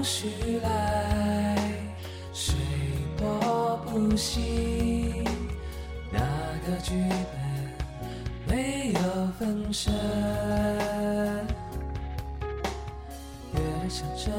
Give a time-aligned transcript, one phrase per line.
[0.00, 1.58] 风徐来，
[2.32, 2.54] 随
[3.18, 5.22] 波不息。
[6.10, 6.20] 那
[6.66, 9.00] 个剧本没有
[9.38, 9.92] 分身，
[13.52, 14.32] 越想证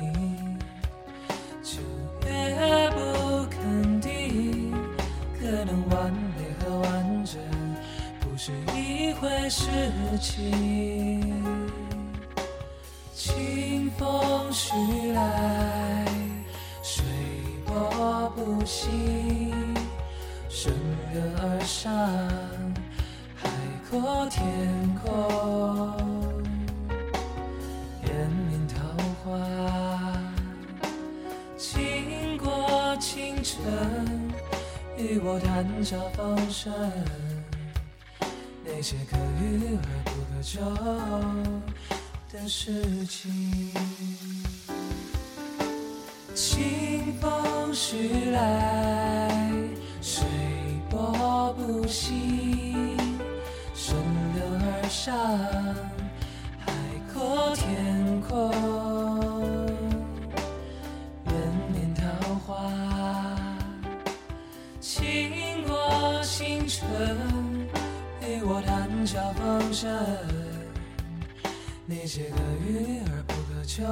[0.00, 0.58] 明，
[1.62, 1.82] 就
[2.26, 4.72] 越不肯定。
[5.38, 7.38] 可能完美和完整
[8.18, 9.68] 不是一回事
[10.22, 11.25] 情。
[13.98, 14.74] 风徐
[15.12, 16.04] 来，
[16.82, 17.04] 水
[17.64, 19.54] 波不兴，
[20.50, 20.74] 顺
[21.12, 21.90] 流而上，
[23.34, 23.48] 海
[23.88, 24.44] 阔天
[25.02, 26.34] 空，
[28.04, 28.76] 烟面桃
[29.24, 29.32] 花，
[31.56, 34.30] 经过清晨，
[34.98, 36.70] 与我谈笑风生，
[38.62, 40.60] 那些可遇而不可求。
[42.36, 42.70] 的事
[43.06, 43.72] 情，
[46.34, 49.50] 清风徐来，
[50.02, 50.26] 水
[50.90, 52.94] 波不兴，
[53.74, 53.96] 顺
[54.34, 55.16] 流而上，
[56.58, 56.72] 海
[57.12, 58.50] 阔天空，
[61.24, 61.34] 人
[61.72, 62.70] 面桃花，
[64.78, 66.86] 经过青春，
[68.20, 70.35] 与我谈笑风生。
[71.88, 72.36] 那些可
[72.68, 73.84] 遇而不可求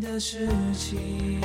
[0.00, 1.40] 的事情。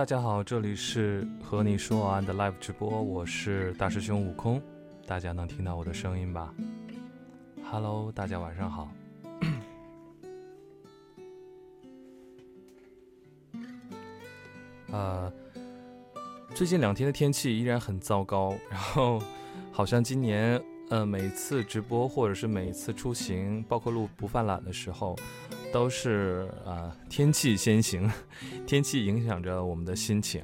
[0.00, 4.62] 大家好，这里是和你说晚安的 Live 直播，我是大师兄悟空，
[5.06, 6.54] 大家能听到我的声音吧
[7.70, 8.90] ？Hello，大家晚上好。
[14.90, 15.30] 呃，
[16.54, 19.22] 最近两天的天气依然很糟糕，然后
[19.70, 25.14] 好像今年呃每次直播或者是每次出行，包括录不犯懒的时候。
[25.72, 28.10] 都是啊，天气先行，
[28.66, 30.42] 天气影响着我们的心情，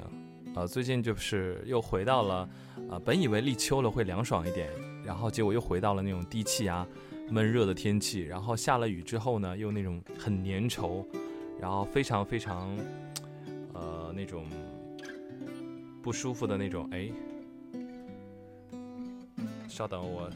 [0.55, 2.49] 啊，最近就是又回到了，
[2.89, 4.69] 啊，本以为立秋了会凉爽一点，
[5.03, 6.87] 然后结果又回到了那种低气压、
[7.29, 11.05] 闷热的天气，然后下了雨之后呢，又那种很粘稠，
[11.59, 12.77] 然后非常非常，
[13.73, 14.45] 呃，那种
[16.01, 17.11] 不舒服的那种，哎，
[19.67, 20.31] 稍等我。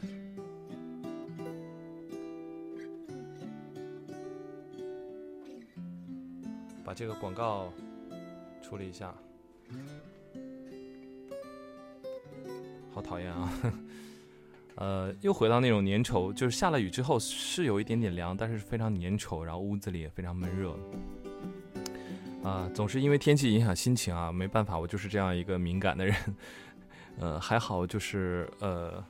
[6.84, 7.72] 把这个广告
[8.62, 9.14] 处理一下，
[12.92, 13.52] 好讨厌啊！
[14.76, 20.74] 呃，又回到那种粘稠，就是下了雨之后是有一点点凉，但是非常粘稠，然后屋子里也非常闷热。
[22.42, 26.16] 啊，总是因为天气影响心情啊，没办法，我就是这样一个敏感的人。
[27.20, 29.04] 呃，还好就是呃，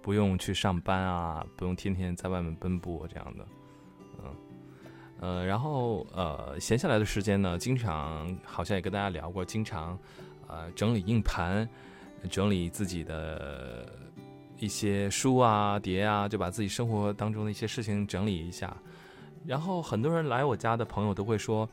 [0.00, 3.46] 不用去上班啊，不用天天在外面奔波这样的。
[5.20, 9.98] 呃，然后呃，闲下来的时间呢，经常好像也跟大家聊过，经常
[10.46, 11.68] 呃整理硬盘，
[12.30, 13.92] 整理自己的
[14.58, 18.76] 一些书啊、碟啊，就把自己生活当中的一些事情整理一下。
[19.44, 21.68] 然后很多人来我家的朋友都会说：“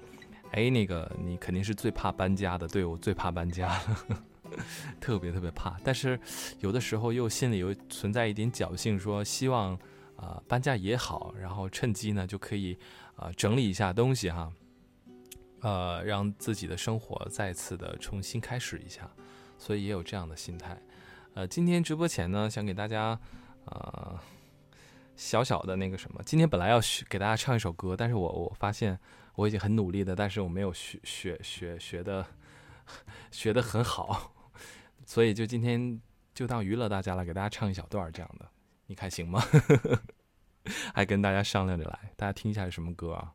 [0.52, 4.24] 哎，那个你肯定是最怕搬家的。”对我最怕搬家了，
[5.00, 5.76] 特别特别怕。
[5.84, 6.20] 但是
[6.62, 9.78] 有的时候又心里又存在一点侥幸，说希望
[10.16, 12.76] 啊搬家也好，然后趁机呢就可以。
[13.16, 14.52] 啊，整理一下东西哈，
[15.62, 19.10] 呃，让自己的生活再次的重新开始一下，
[19.58, 20.82] 所以也有这样的心态。
[21.34, 23.20] 呃，今天直播前呢，想给大家
[23.66, 24.20] 呃
[25.16, 29.00] 小小的那个什么，今天本来要学给大家唱一首歌，但是我我发现
[29.36, 32.26] 我已经很努力的，但是我没有学学学学的
[33.32, 34.34] 学的很好，
[35.06, 36.02] 所以就今天
[36.34, 38.46] 就当娱乐大家了，给大家唱一小段这样的，
[38.88, 39.42] 你看行吗？
[40.94, 43.32] 还跟大家商量着来，大家听一下是什么歌啊？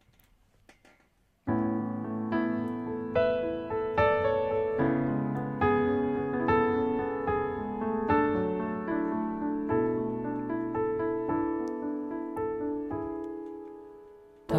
[14.46, 14.56] 他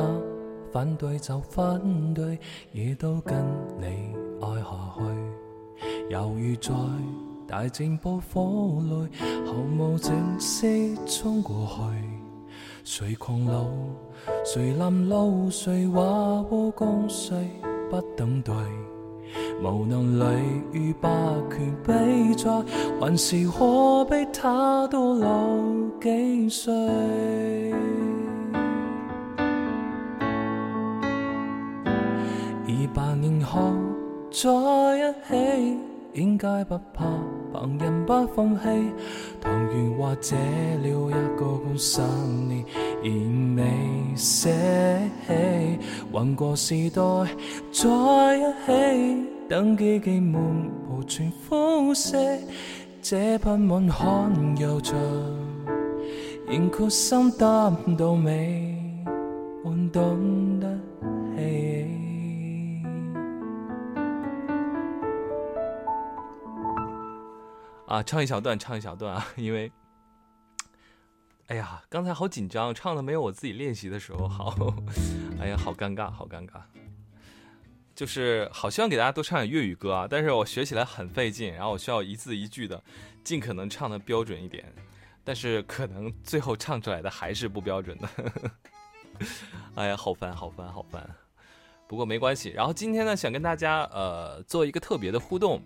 [0.71, 2.39] 反对就反对，
[2.71, 3.37] 也都跟
[3.77, 5.01] 你爱下去，
[6.09, 6.73] 犹豫在
[7.47, 9.09] 大战波火里，
[9.45, 12.10] 毫无正式冲过去。
[12.83, 13.95] 谁狂怒，
[14.43, 16.01] 谁拦路，谁话
[16.43, 17.35] 和共谁
[17.89, 18.53] 不等对。
[19.63, 20.23] 无能力
[20.73, 21.09] 与霸
[21.49, 22.49] 权比赛，
[22.99, 25.29] 还是可比他多老
[26.01, 26.73] 几岁？
[32.65, 33.71] 二百年后
[34.31, 34.49] 在
[34.97, 35.77] 一起，
[36.13, 37.05] 应该不怕
[37.53, 38.63] 旁人不放弃。
[39.39, 42.01] 唐元或者了一个个十
[42.47, 42.65] 年，
[43.03, 43.63] 仍未
[44.15, 44.49] 舍
[45.27, 45.79] 弃。
[46.11, 47.01] 混过时代
[47.71, 50.41] 在一起，等记记满
[50.89, 52.17] 无全肤色。
[53.01, 54.95] 这喷满汗又长，
[56.47, 58.75] 仍决心担到尾，
[59.63, 60.40] 换懂
[67.91, 69.69] 啊，唱一小段，唱一小段啊，因为，
[71.47, 74.55] 哎呀，刚才好紧张，唱的没有我自己练习的时候好，
[75.41, 76.61] 哎呀，好尴尬，好尴尬，
[77.93, 82.81] 就是好希望给大家多唱点粤语歌啊，但是我学起来很费劲，然后我需要一字一句的，
[83.25, 84.73] 尽可能唱的标准一点，
[85.25, 88.09] 但是可能最后唱出来的还是不标准的，
[89.75, 91.13] 哎呀，好烦，好烦，好烦，
[91.89, 95.61] 不过没关系，然后今天呢，想跟大家呃做一个特别的互动。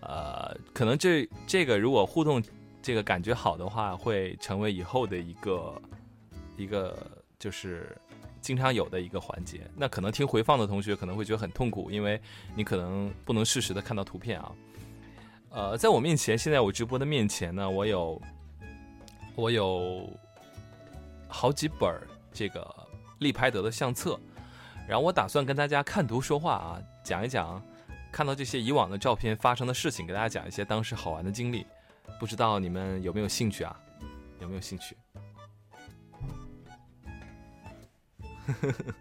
[0.00, 2.42] 呃，可能这这个如果互动
[2.82, 5.82] 这个感觉好的话，会成为以后的一个
[6.56, 6.96] 一个
[7.38, 7.94] 就是
[8.40, 9.60] 经常有的一个环节。
[9.76, 12.18] 那可能听回放的同学可能会觉得很痛苦，因为
[12.54, 14.52] 你可能不能适时的看到图片啊。
[15.50, 18.22] 呃，在我面前，现在我直播的面前呢，我有
[19.34, 20.08] 我有
[21.28, 21.94] 好几本
[22.32, 22.74] 这个
[23.18, 24.18] 立拍得的相册，
[24.88, 27.62] 然后我打算跟大家看图说话啊，讲一讲。
[28.12, 31.66] 看到这些以往的照片发生的事情，给大家讲一些当时好玩的经历，
[32.18, 33.80] 不知道你们有没有兴趣啊？
[34.40, 34.96] 有没有兴趣？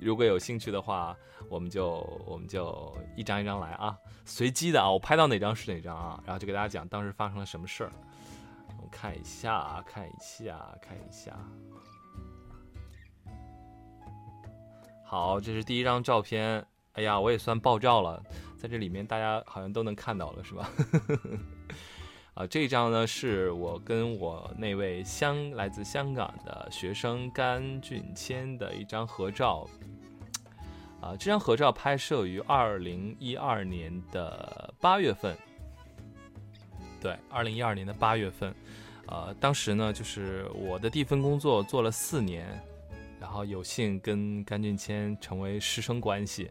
[0.00, 1.16] 如果有兴趣的话，
[1.48, 7.92] 我们就我们就一张一张来啊，随机的啊，我拍到哪张是哪张啊，然后就给大家讲当时发生了什么事儿。
[8.68, 11.36] 我们看一下，看一下，看一下。
[15.04, 16.66] 好，这是第一张照片。
[16.98, 18.20] 哎呀，我也算爆照了，
[18.56, 20.68] 在这里面大家好像都能看到了，是吧？
[22.34, 29.64] 啊，这张呢是我跟我那位香来自香港的学生甘俊谦的一张合照。
[31.00, 35.38] 啊，这张合照拍摄于二零一二年的八月份。
[37.00, 38.52] 对，二零一二年的八月份，
[39.06, 42.60] 呃，当时呢就是我的第一份工作做了四年，
[43.20, 46.50] 然后有幸跟甘俊谦成为师生关系。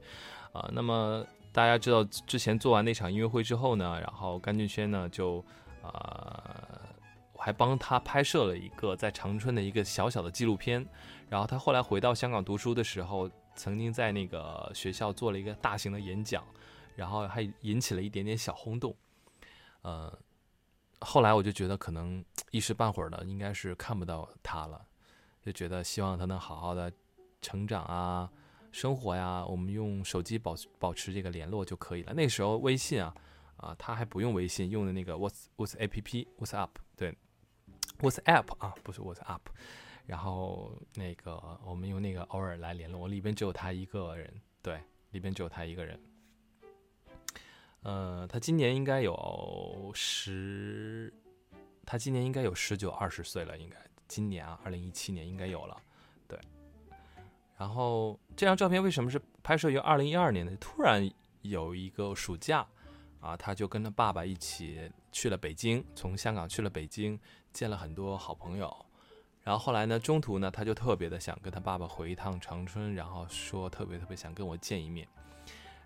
[0.58, 5.44] 啊，那么大家知道之前做完那场音乐会之后呢，然后甘俊轩呢就，
[5.84, 6.80] 呃，
[7.34, 10.84] 我还帮他拍摄了一个在长春的一个小小的纪录片，
[11.30, 16.44] 然后他后来回到香港读书的时候，曾经在那个学校做了一个大型的演讲，
[16.96, 18.96] 然后还引起了一点点小轰动，
[19.84, 20.12] 呃，
[21.02, 24.82] 后来我就觉得可能一时半会儿的应该是看不到他了，
[25.46, 26.92] 就觉得希望他能好好的
[27.42, 28.28] 成长啊。
[28.78, 32.14] 生活呀，我们用手机保保持这个联络就可以了。
[32.14, 33.12] 那时候微信啊，
[33.56, 37.18] 啊，他还不用微信，用的那个 What's What's A P P What's Up 对
[37.98, 39.50] ，What's App 啊，不是 What's Up。
[40.06, 44.32] 然后那个我们用那个偶尔来联络，我里边只有他一个人，
[44.62, 44.80] 对，
[45.10, 46.00] 里边只有他一个人。
[47.82, 51.12] 呃，他今年应该有十，
[51.84, 55.82] 他今年应该有十九二十岁了，应该今年啊，二零一七年应该有了。
[57.58, 60.56] 然后这张照片为什么是拍摄于二零一二年的？
[60.58, 61.10] 突然
[61.42, 62.66] 有一个暑假，
[63.20, 67.20] 啊，他就跟他爸爸一起去了北京，从香港去了北京，
[67.52, 68.86] 见了很多好朋友。
[69.44, 75.08] 然后后来呢，中途呢，他就特别的想跟他爸爸回一趟长春，然后说特别特别想跟我见一面。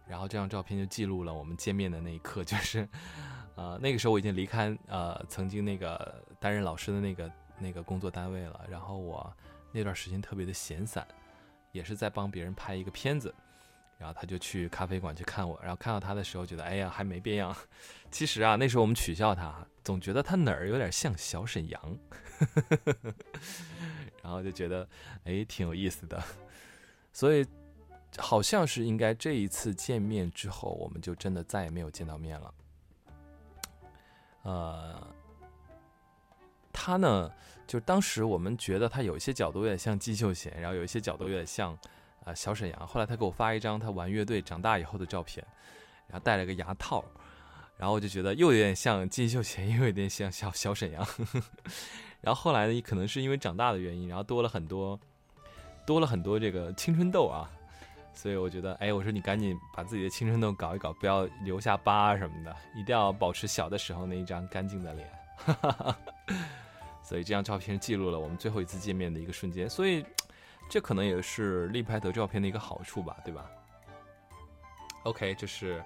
[0.08, 2.90] 然后这张照片就记录了我们见面的那一刻，就是，
[3.56, 8.66] 呃，那个时候我已经离开呃曾经那个担任老师的那个那个工作单位了。
[8.68, 9.32] 然后我
[9.72, 11.08] 那段时间特别的闲散。
[11.72, 13.34] 也是在帮别人拍一个片子，
[13.98, 17.56] 然后他就去咖啡馆去看我，然后看到他的时候觉得哎呀还没变样。
[18.12, 21.98] 其实啊那时候我们取笑他，总觉得他哪儿有点像小沈阳，
[24.22, 24.88] 然后就觉得
[25.24, 26.22] 哎挺有意思的。
[27.14, 27.46] 所以
[28.18, 32.54] 好像是应该这一次见面之后，我们就真的再也没有见到面了。
[34.44, 35.16] 呃。
[36.84, 37.32] 他呢，
[37.68, 41.78] 就当时我们觉得他有一些角度有点像金秀贤，然后有一些角度有点像
[42.26, 42.88] 啊小沈阳。
[42.88, 45.46] 后来他给我发一张他玩乐队长大以后的照片，
[46.08, 47.06] 然后戴了个牙套，
[47.78, 51.08] 然后我就觉得又有点像金秀贤，又有点像小小沈阳。
[52.20, 55.00] 然后后来呢，可能是因为长大的原因，然后多了很多，
[55.86, 57.48] 多了很多这个青春痘啊。
[58.12, 65.08] 所以我觉得，哎，我说你赶紧把自己的青春痘搞一搞，不要留下疤什么的，一定要保持小的时候那一张干净的脸。
[67.12, 70.06] 所以这张照片记录了我们最后一次见面的一个瞬间，所以
[70.70, 73.52] 这可能也是立拍得照片的一个好处吧，对吧
[75.04, 75.84] ？OK，这是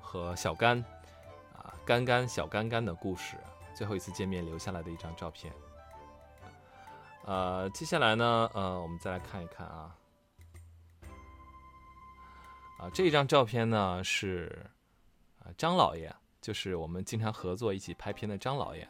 [0.00, 0.84] 和小甘
[1.56, 3.36] 啊干干小干干的故事，
[3.72, 5.54] 最后一次见面留下来的一张照片。
[7.24, 9.96] 呃，接下来呢，呃，我们再来看一看啊。
[12.80, 14.66] 啊，这张照片呢是
[15.38, 18.84] 啊张老爷，就是我们经常合作一起拍片的张老爷。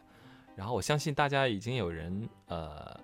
[0.57, 3.01] 然后我相信大家已经有人呃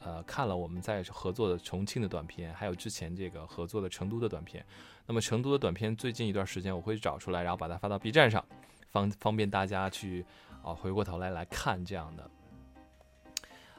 [0.00, 4.64] 呃看了我们在合作的重庆的短片，还有之前这个合作的成都的短片。
[5.06, 8.44] 那么成都的短片最近一段时间我会找出来，然后把它发到 B 站上，
[8.90, 10.24] 方方便大家去
[10.62, 12.30] 啊回过头来来看这样的。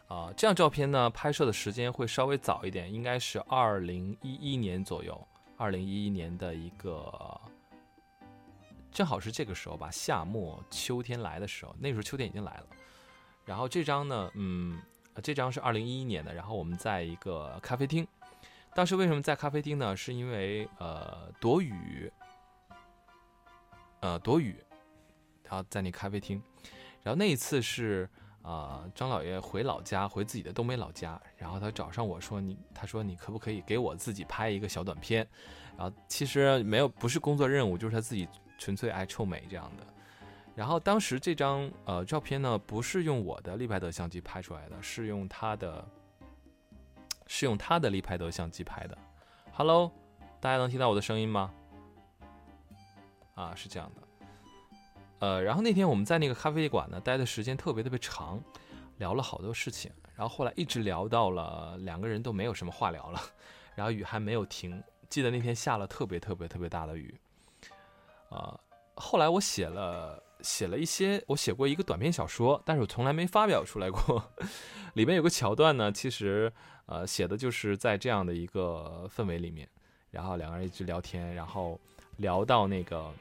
[0.07, 5.27] 啊，这张照片呢拍摄的时间会稍微早一点，应该是二零一一年左右。
[5.55, 7.39] 二零一一年的一个，
[8.91, 12.65] 正好是这个时候吧，夏末秋天来的时候，那时候秋天已经来了。
[13.45, 14.81] 然后这张呢，嗯，
[15.21, 16.33] 这张是二零一一年的。
[16.33, 18.07] 然后我们在一个咖啡厅，
[18.73, 19.95] 当时为什么在咖啡厅呢？
[19.95, 22.11] 是因为呃躲雨，
[23.99, 24.55] 呃躲雨，
[25.43, 26.41] 然后在那咖啡厅。
[27.01, 28.09] 然后那一次是。
[28.43, 35.25] 啊，张老爷回老家，回自己的东北老家，然后他找上我说：“你，他说你可不可以给我自己拍一个小短片？”
[35.77, 39.92] 然后其实没有，不是工作任务，就是他自己纯粹爱臭美这样的。
[40.55, 45.83] 然后当时这张呃照片呢，不是用我的立拍德相机拍出来的，是用他的，
[47.25, 48.97] 是用他的立拍德相机拍的。
[49.51, 49.91] Hello，
[50.39, 51.51] 大家能听到我的声音吗？
[53.33, 54.01] 啊，是这样的。
[55.19, 58.39] 呃，然后那天我们在那个咖啡馆呢待的时间特别特别长，
[58.97, 63.19] 聊了好多事情，然后后来一直聊到了两个人都没有什么话聊了，
[63.73, 67.19] 然后雨还没有停，记得那天下了特别特别特别大的雨，
[68.29, 68.59] 啊，
[68.95, 74.31] 后来我写了写了一些，我写过一个短篇小说，但是我从来没发表出来过，
[74.93, 76.53] 里面有个桥段呢，其实
[76.85, 79.67] 呃写的就是在这样的一个氛围里面，
[80.11, 81.79] 然后两个人一直聊天，然后
[82.17, 83.11] 聊到那个。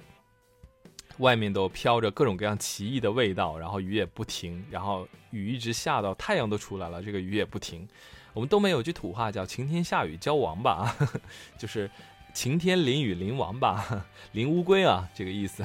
[1.19, 7.87] 外面都飘着各种各样奇异的味道，然后雨也不停，然后雨一直下到太阳都出来了，这个雨也不停。
[8.33, 10.91] 我们东北有句土话叫“晴天下雨浇王八”，
[11.59, 11.89] 就是
[12.33, 13.85] 晴天淋雨淋王八、
[14.33, 15.63] 淋乌龟啊，这个意思。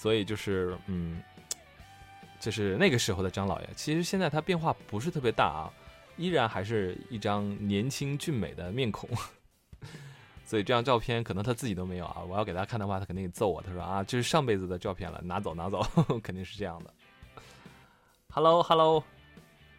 [0.00, 1.22] 所以就是嗯，
[2.38, 5.68] 就是那个时候的张老爷，其实现在他变化不是特别大啊，
[6.16, 9.06] 依然还是一张年轻俊美的面孔。
[10.46, 12.22] 所以这张照片可能他自己都没有啊！
[12.26, 13.60] 我要给他看的话，他肯定揍我。
[13.60, 15.82] 他说啊，这是上辈子的照片了，拿走拿走，
[16.24, 16.94] 肯定是这样的。
[18.32, 19.04] Hello Hello，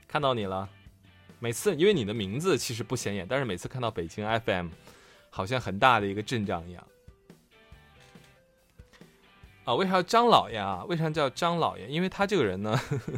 [0.08, 0.70] 看到你了。
[1.40, 4.68] 每次因为你的名字其实不显眼，但是每次看到北京 FM，
[5.32, 6.88] 好像很大的一个阵仗一样。
[9.63, 10.84] 啊，为啥叫张老爷啊？
[10.88, 11.88] 为啥叫张老爷？
[11.88, 13.13] 因为他这个人呢，呵 呵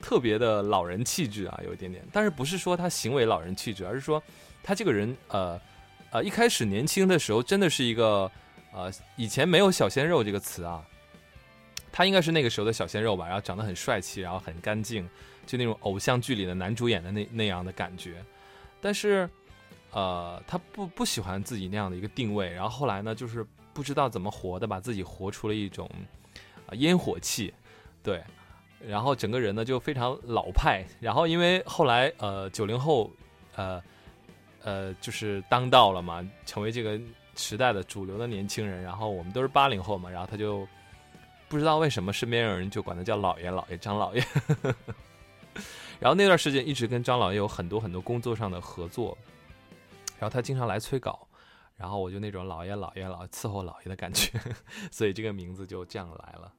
[0.00, 2.04] 特别的老人气质啊，有一点点。
[2.12, 4.22] 但是不是说他行为老人气质，而是说
[4.62, 5.60] 他这个人呃。
[6.12, 8.30] 呃，一开始年轻的时候真的是一个，
[8.72, 10.82] 呃，以前没有“小鲜肉”这个词啊，
[11.90, 15.06] 他应该是那个时候的小鲜肉吧，然后长得很帅气，然后很干净，
[15.46, 18.24] 就那种偶像剧里的男主演的那那样的感觉。
[18.80, 19.28] 但是，
[19.90, 23.44] 呃，他不不喜欢自己那样的一个定位，然后后来呢，就是
[23.76, 25.86] 不知道怎么活的，把自己活出了一种
[26.66, 27.52] 啊烟火气，
[28.02, 28.24] 对，
[28.80, 30.82] 然后整个人呢就非常老派。
[31.00, 33.10] 然后因为后来呃九零后
[33.54, 33.82] 呃。
[34.66, 37.00] 呃，就是当道了嘛，成为这个
[37.36, 38.82] 时代的主流的年轻人。
[38.82, 40.66] 然后我们都是八零后嘛，然后他就
[41.48, 44.26] 不知道为什么身边有人就管他叫老爷，老爷张老爷。
[46.02, 49.16] 然后那段时间一直跟张老爷有很多很多工作上的合作，
[50.18, 51.28] 然后他经常来催稿，
[51.76, 54.38] 然后我就那种老爷老爷老伺候老爷的感觉，
[54.90, 56.52] 所以这个名字就这样来了。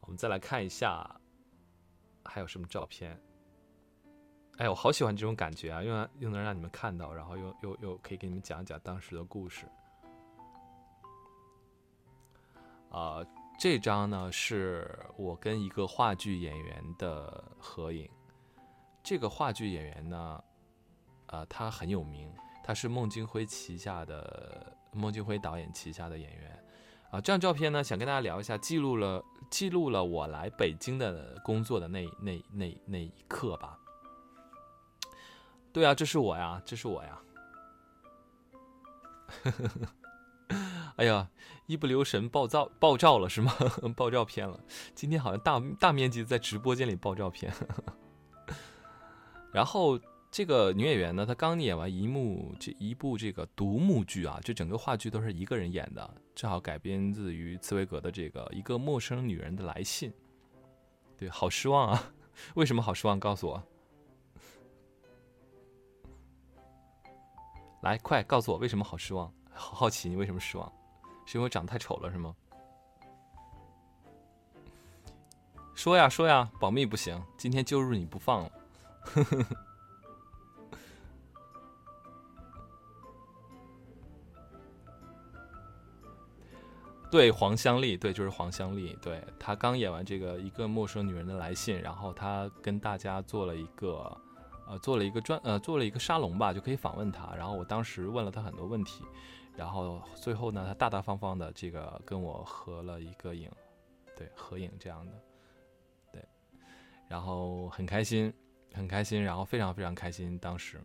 [0.00, 1.08] 我们再来看一下
[2.24, 3.20] 还有什么照片。
[4.58, 9.66] 哎，我好喜欢这种感觉啊，又又能让你们看到，然后又又又可以给你们讲一讲当时的故事。
[12.90, 13.24] 啊，
[13.58, 18.08] 这张呢是我跟一个话剧演员的合影。
[19.02, 20.44] 这个话剧演员呢，
[21.26, 22.32] 啊，他很有名，
[22.66, 26.64] 他是孟京辉旗下的孟京辉导演旗下的演员，
[27.10, 33.78] 啊，这张照片呢，想跟大家聊一下，记录了记录了我来北京的工作的那那那那一刻吧。
[35.72, 37.20] 对啊，这是我呀，这是我呀。
[40.96, 41.28] 哎呀，
[41.66, 43.52] 一不留神爆照爆照了是吗？
[43.94, 44.58] 爆照片了。
[44.94, 47.52] 今天好像大大面积在直播间里爆照片。
[49.52, 49.98] 然后
[50.36, 60.10] 这个女演员呢，她刚演完一幕这一部这个独幕剧啊，这整个话剧都是一个人演的，正好改编自于茨威格的这个《一个陌生女人的来信》。
[61.16, 62.12] 对，好失望啊！
[62.56, 63.20] 为什么好失望？
[63.20, 63.62] 告诉我。
[67.82, 69.32] 来，快告诉我为什么好失望？
[69.52, 70.72] 好好奇你为什么失望？
[71.26, 72.34] 是因为长得太丑了是吗？
[75.76, 78.50] 说呀说呀，保密不行，今天就入你不放了。
[87.14, 94.20] 对，黄香丽，对，就是黄香丽，对她刚演完这个《一个陌生女人的来信》，然后她跟大家做了一个。
[94.66, 97.32] 呃，做了一个专呃，做了一个沙龙吧，就可以访问她。
[97.36, 99.04] 然后我当时问了她很多问题，
[99.54, 103.48] 然后最后呢，她大大方方的这个跟我合了一个影，
[104.16, 105.12] 对，合影这样的，
[106.10, 106.24] 对，
[107.08, 108.32] 然后很开心，
[108.72, 110.36] 很开心，然后非常非常开心。
[110.38, 110.80] 当时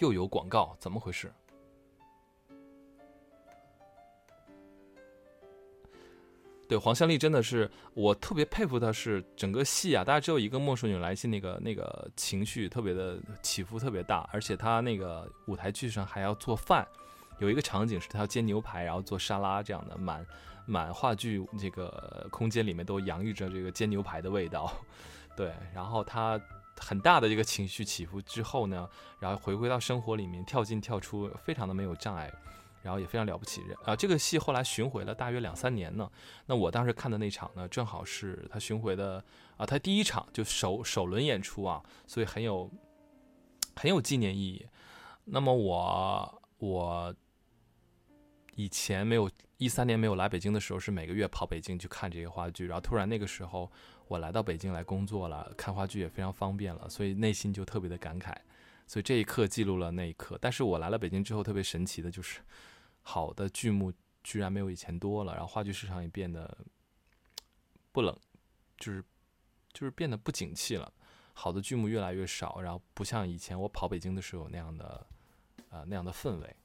[0.00, 1.32] 又有广告，怎么回事？
[6.68, 16.86] 对黄香丽真的是我特别佩服她，是整个戏啊，大家只有一个陌生女来信，那个那个情绪特别的起伏特别大，而且她那个舞台剧上还要做饭，
[17.38, 20.26] 有一个场景是她要煎牛排，然后做沙拉这样的，满
[20.66, 24.70] 满话剧这个空间里面都洋溢着这个煎牛排的味道，
[25.34, 26.38] 对，然后她
[26.78, 28.86] 很大的一个情绪起伏之后呢，
[29.18, 32.30] 然后回归到生活里面跳进跳出，非常的没有障碍。
[32.82, 36.10] 然后也非常了不起，啊，这个戏后来巡回了大约两三年呢。
[36.46, 39.22] 那我当时看的那场呢，正好是他巡回的
[39.56, 42.70] 啊，他第一场就首首轮演出啊，所以很有
[43.76, 44.66] 很有纪念意义。
[45.24, 47.14] 那么我我
[48.54, 52.66] 以前没有一三年没有来北京的时候，是每个月跑北京去看这些话剧。
[52.66, 53.70] 然后突然那个时候
[54.06, 58.34] 我来到北京来工作了，看话剧也非常方便了，所以内心就特别的感慨。
[58.88, 62.40] 所以这一刻记录了那一刻，但是我来了北京之后，特别神奇的就是，
[63.02, 63.92] 好的剧目
[64.24, 66.56] 居然没有以前多了，然后话剧市场也变得
[67.92, 68.18] 不冷，
[68.78, 69.04] 就是
[69.74, 70.90] 就是变得不景气了，
[71.34, 75.06] 好的剧目越来越少，然后不像以前我跑北京的时候那样的，
[75.68, 76.56] 呃那样的氛围，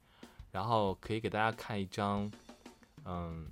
[0.50, 2.32] 然后可以给大家看一张，
[3.04, 3.50] 嗯，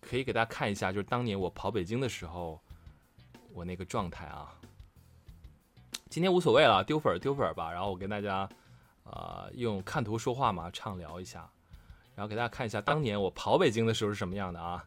[0.00, 2.58] 可以给大家看一下，就是当年我跑北京的时候，
[3.52, 4.58] 我那个状态啊。
[6.12, 7.72] 今天无所谓了，丢粉丢粉吧。
[7.72, 8.46] 然后我跟大家，
[9.04, 11.50] 呃，用看图说话嘛，畅聊一下，
[12.14, 14.84] 然后给大家看一下当年我跑北京的时候是什么样的啊？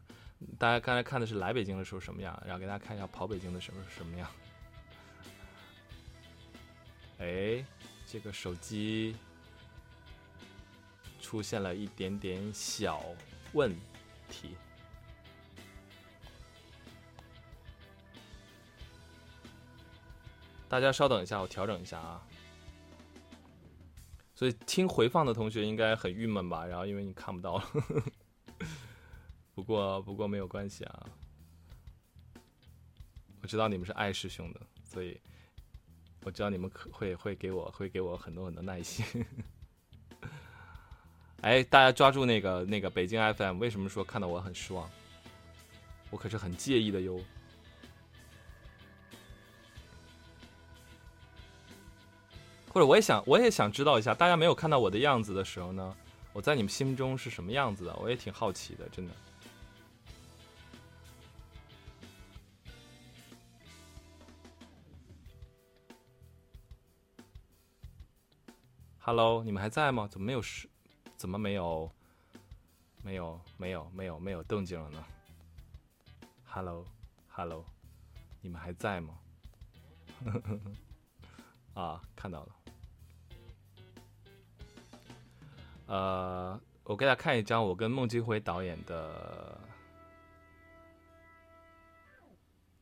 [0.56, 4.30] 大家刚才看的是来北京的时候什么样，然后给大家看一下跑北京的时候是什么样。
[7.18, 7.64] 哎，
[8.06, 9.16] 这个手机
[11.20, 13.02] 出现了一点点小
[13.52, 13.74] 问
[14.30, 14.56] 题。
[20.76, 22.20] 大家稍等一下，我调整一下啊。
[24.34, 26.66] 所以听回放的同学应该很郁闷吧？
[26.66, 27.64] 然后因为你看不到了，
[29.54, 31.06] 不过不过没有关系啊。
[33.40, 35.18] 我知道你们是爱师兄的，所以
[36.24, 39.02] 我知道你们可会会给我会给我很多很多耐心。
[41.40, 44.86] 哎，大家抓住那个那个北京 FM，为什么说看到我很失望？
[46.10, 47.18] 我可是很介意的哟。
[52.76, 55.96] 或者我也想，我也想知道一下，大家没有看到我的样子的时候呢，
[56.34, 57.96] 我在你们心中是什么样子的？
[57.96, 59.14] 我也挺好奇的，真的。
[68.98, 70.06] Hello，你们还在吗？
[70.06, 70.68] 怎么没有是？
[71.16, 71.90] 怎么没有？
[73.02, 75.02] 没有，没有，没有，没有动静了呢
[76.44, 77.64] ？Hello，Hello，
[78.42, 79.18] 你们还在吗？
[81.72, 82.55] 啊，看到了。
[85.86, 89.58] 呃，我给大家看一张我跟孟京辉导演的。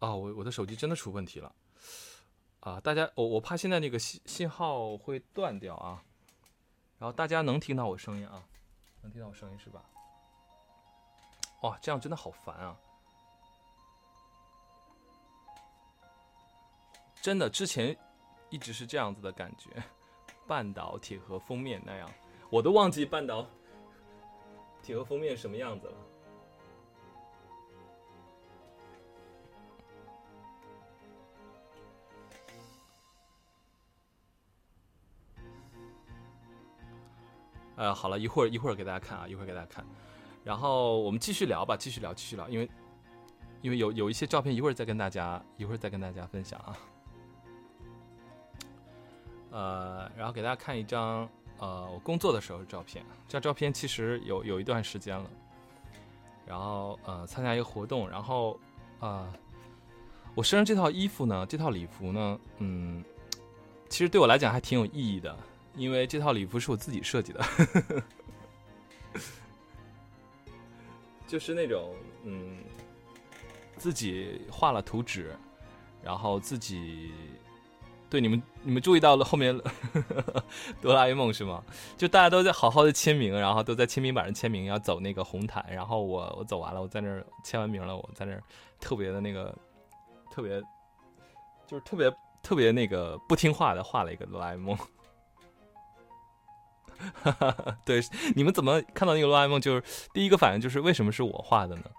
[0.00, 1.54] 哦，我我的手机真的出问题了。
[2.60, 6.02] 啊，大家，我我怕现在那个信信号会断掉啊。
[6.98, 8.42] 然后大家能听到我声音啊？
[9.02, 9.82] 能听到我声音是吧？
[11.62, 12.76] 哇，这样真的好烦啊！
[17.20, 17.94] 真的，之前
[18.50, 19.82] 一直是这样子的感觉，
[20.46, 22.10] 半岛铁盒封面那样。
[22.50, 23.46] 我都忘记半岛
[24.82, 25.94] 铁盒封面什么样子了。
[37.76, 39.84] 呃，好了一会儿一会儿给大家看啊，一会儿给大家看。
[40.44, 42.70] 然后我们继续聊吧，继续聊，继续聊，因为
[43.62, 46.78] 因为有有一些照片，一会儿再跟大家一会儿再跟大家分享啊。
[49.50, 55.30] 呃，然后给大家看一张呃我工作的时候的照片，这张照片其实有有一段时间了。
[56.46, 58.58] 然后呃参加一个活动，然后
[59.00, 59.32] 啊
[60.34, 63.02] 我身上这套衣服呢，这套礼服呢，嗯，
[63.88, 65.36] 其实对我来讲还挺有意义的。
[65.76, 67.44] 因为这套礼服是我自己设计的，
[71.26, 72.58] 就是那种嗯，
[73.76, 75.34] 自己画了图纸，
[76.00, 77.10] 然后自己
[78.14, 79.60] 对你们你们注意到了后面
[80.80, 81.64] 哆啦 A 梦是吗？
[81.98, 88.40] 就大家都在好好的签名，然后都在签名板上签名，要走那个红毯，然后我我走完了，我在那儿签完名了，我在那儿
[88.78, 89.52] 特别的那个
[90.30, 90.62] 特别
[91.66, 92.08] 就是特别
[92.40, 94.78] 特别那个不听话的画了一个哆啦 A 梦。
[97.84, 98.00] 对，
[98.36, 99.60] 你们怎么看到那个哆啦 A 梦？
[99.60, 101.90] 就是第一个反应就是为什么是我画的呢？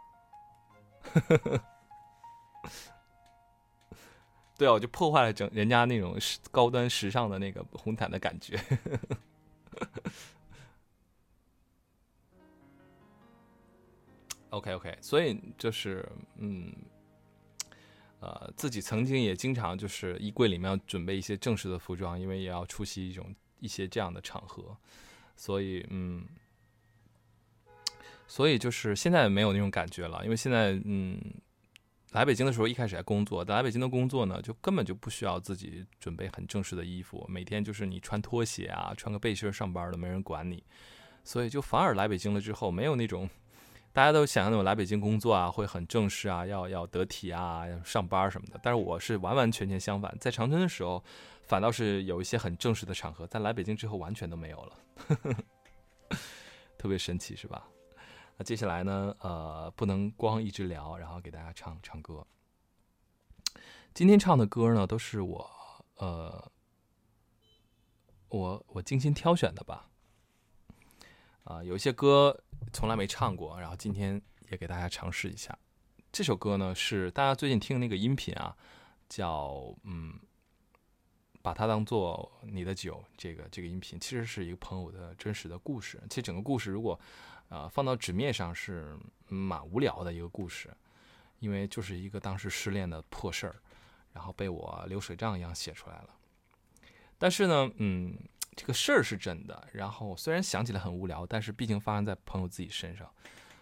[1.13, 1.62] 呵呵呵
[4.57, 6.17] 对啊，我就破坏了整人家那种
[6.51, 8.59] 高端时尚的那个红毯的感觉。
[14.49, 16.73] OK OK，所以就是嗯，
[18.19, 23.33] 呃，自己曾经也经常就是衣柜里面要准备一些正式的服装，因为也要出席一种。
[23.61, 24.77] 一些这样的场合，
[25.35, 26.23] 所以嗯，
[28.27, 31.19] 所以就是现在没有那种感觉了，因为现在嗯，
[32.15, 40.63] 来北京的时候一开始还工作，来北京的工作呢，就根本就不需要自己准备很正式的衣服，每天就是你穿拖鞋啊，穿个背心上班的，没人管你，
[41.25, 43.30] 所以就反而来北京了之后，没有那种
[43.91, 51.04] 大家都想象那种来北京工作啊，会很正式啊，要要得体啊，上班什么的，但是我是完完全全相反，在长春的时候。
[51.47, 54.73] 反倒是有一些很正式的场合，在来北京之后完全都没有了，
[56.75, 57.67] 特别神奇，是吧？
[58.38, 59.15] 那接下来呢？
[59.19, 62.26] 呃，不能光一直聊，然后给大家唱唱歌。
[63.93, 65.50] 今天唱的歌呢，都是我
[65.95, 66.52] 呃，
[68.28, 69.89] 我我精心挑选的吧。
[71.45, 72.43] 啊，有一些歌
[72.74, 75.58] 从来没唱过，然后今天也给大家尝试一下。
[76.12, 78.58] 这首歌呢，是大家最近听的那个音频啊，
[79.08, 80.19] 叫嗯。
[81.41, 86.02] 把它当做你的酒，这个这个音频其实是一个朋友的真实的故事。
[86.10, 87.00] 其实整个故事如果，
[87.55, 88.97] 呃，放到纸面上是
[89.29, 90.69] 蛮无聊的一个故事，
[91.39, 93.55] 因为就是一个当时失恋的破事儿，
[94.11, 96.09] 然后被我流水账一样写出来了。
[97.17, 98.13] 但是呢，嗯，
[98.57, 99.69] 这个事儿是真的。
[99.71, 103.09] 然后虽然想起来很无聊，但是毕竟发生在朋友自己身上，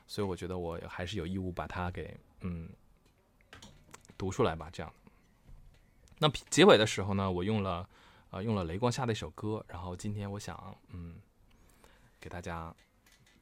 [0.08, 2.67] 所以我觉得我还是有义务把它给嗯
[4.17, 4.91] 读出来吧，这样。
[6.17, 7.88] 那结尾的时候呢，我用了，
[8.32, 11.17] 呃，用了雷光下的一首歌，然后今天我想，嗯，
[12.19, 12.75] 给大家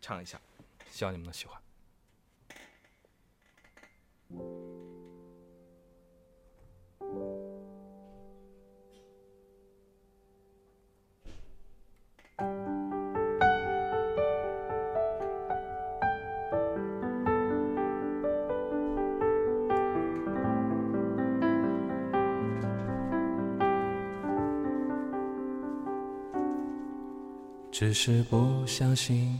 [0.02, 0.42] 唱一下，
[0.90, 1.62] 希望你们能喜欢。
[27.72, 29.40] 只是不相信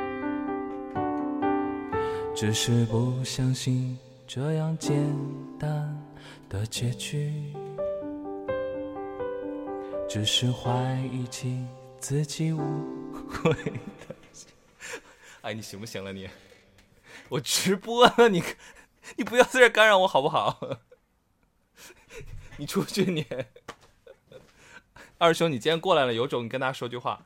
[2.41, 3.95] 只是不相信
[4.27, 4.97] 这样简
[5.59, 5.95] 单
[6.49, 7.53] 的结局，
[10.09, 11.63] 只是怀疑起
[11.99, 12.59] 自己误
[13.29, 14.47] 会的心。
[15.41, 16.27] 哎，你行不行了你？
[17.29, 18.43] 我直播呢，你
[19.17, 20.79] 你不要在这干扰我好不好？
[22.57, 23.23] 你出去你。
[25.19, 27.23] 二兄，你今天过来了，有种你跟他说句话。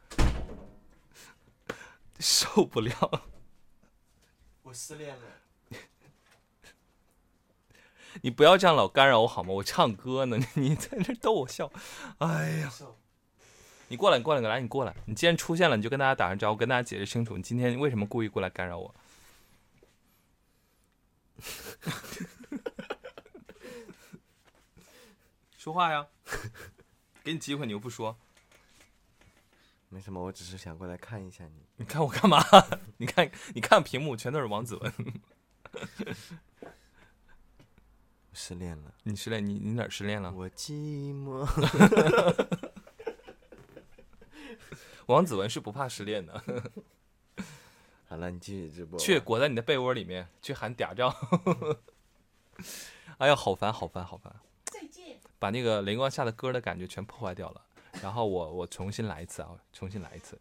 [2.20, 3.22] 受不了。
[4.74, 5.24] 失恋了，
[8.22, 9.54] 你不要这样老干扰我好吗？
[9.54, 11.72] 我唱歌呢，你 在那逗我笑。
[12.20, 12.72] 哎呀，
[13.88, 14.96] 你过来，你过来，来，你过来。
[15.06, 18.96] 你既然出现了，你就跟大家打声招呼，跟大家解释清楚，你今天为什么故意过来干扰我？
[25.58, 26.08] 说话呀，
[27.24, 28.18] 给你机会你又不说，
[29.96, 31.66] 没什么，我只是想过来看一下你。
[31.78, 32.38] 你看我干嘛？
[33.00, 34.94] 你看你看屏幕全都是王子文，
[38.34, 40.34] 失恋了，你失恋你你哪儿失恋了？
[40.34, 41.48] 我寂寞。
[45.06, 46.44] 王子文是不怕失恋的，
[48.10, 49.00] 好了，你继续直播。
[49.00, 51.16] 去裹在你的被窝里面去喊嗲照。
[53.20, 54.36] 哎呀，好烦好烦好烦！
[54.66, 55.22] 再见。
[55.40, 57.62] 把那个雷光下的歌的感觉全破坏掉了。
[58.02, 60.40] 然后我我重新来一次啊，重新来一次。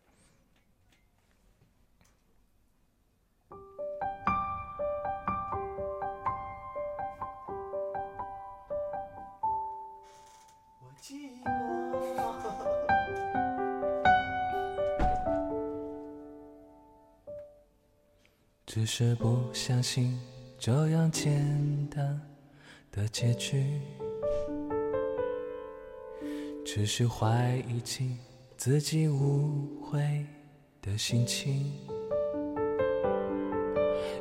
[11.01, 11.75] 寂寞。
[18.67, 20.21] 只是不相信
[20.59, 22.21] 这样简单
[22.91, 23.81] 的结局，
[26.77, 28.17] 只是怀疑起
[28.57, 30.27] 自己误会
[30.83, 31.73] 的心情。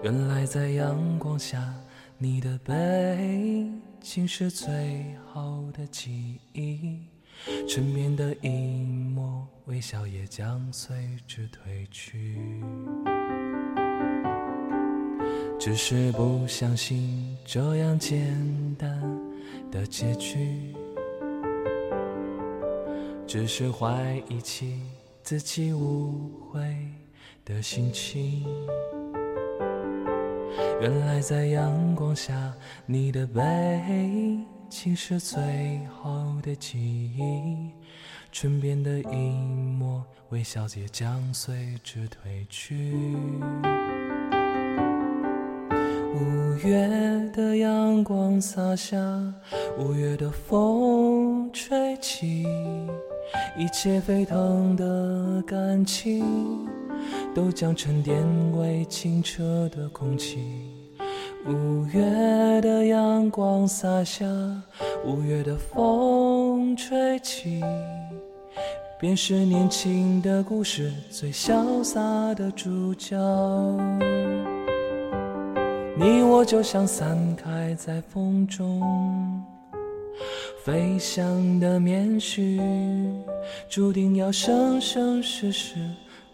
[0.03, 1.73] 原来在阳光下，
[2.15, 3.67] 你的背
[3.99, 6.99] 景是最好的记忆，
[7.67, 12.39] 唇边的一抹微笑也将随之褪去。
[15.59, 19.01] 只是不相信这样简单
[19.71, 20.75] 的结局，
[23.33, 24.79] 只是怀疑起
[25.23, 26.61] 自己误会
[27.43, 28.45] 的心情。
[30.79, 32.53] 原来在阳光下，
[32.85, 33.41] 你的背
[33.89, 35.41] 影竟是最
[35.99, 37.71] 后的记忆，
[38.31, 39.15] 唇边的一
[39.79, 42.93] 抹微笑也将随之褪去。
[46.13, 48.95] 五月的阳光洒下，
[49.79, 52.45] 五月的风吹起，
[53.57, 56.67] 一切沸腾的感情
[57.33, 58.15] 都将沉淀
[58.57, 60.39] 为清澈的空气。
[61.45, 64.25] 五月的阳光洒下，
[65.05, 67.61] 五月的风吹起，
[68.97, 71.99] 便是年轻的故事最潇洒
[72.33, 73.17] 的主角。
[75.95, 78.81] 你我就像散开在风中
[80.63, 82.59] 飞翔的棉絮，
[83.69, 85.75] 注定要生生世世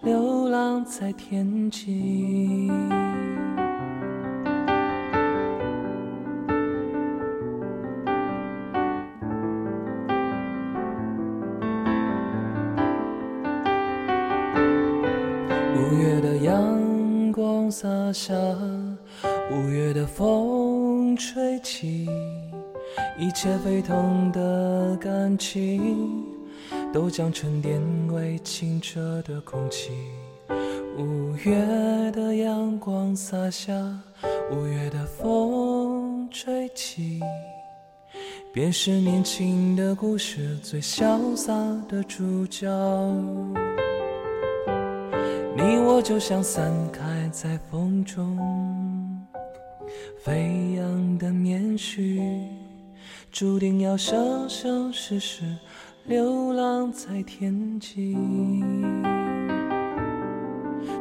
[0.01, 2.71] 流浪在天际。
[15.75, 18.33] 五月的阳光洒下。
[19.51, 22.07] 五月的风吹起，
[23.17, 26.25] 一切沸腾的感情
[26.93, 29.91] 都将沉淀为清澈的空气。
[30.97, 33.73] 五月的阳光洒下，
[34.51, 37.21] 五月的风吹起，
[38.53, 41.53] 便是年轻的故事最潇洒
[41.87, 42.67] 的主角。
[45.55, 48.37] 你我就像散开在风中。
[50.23, 52.21] 飞扬的棉絮，
[53.31, 55.43] 注定要生生世世
[56.05, 58.17] 流浪在天际。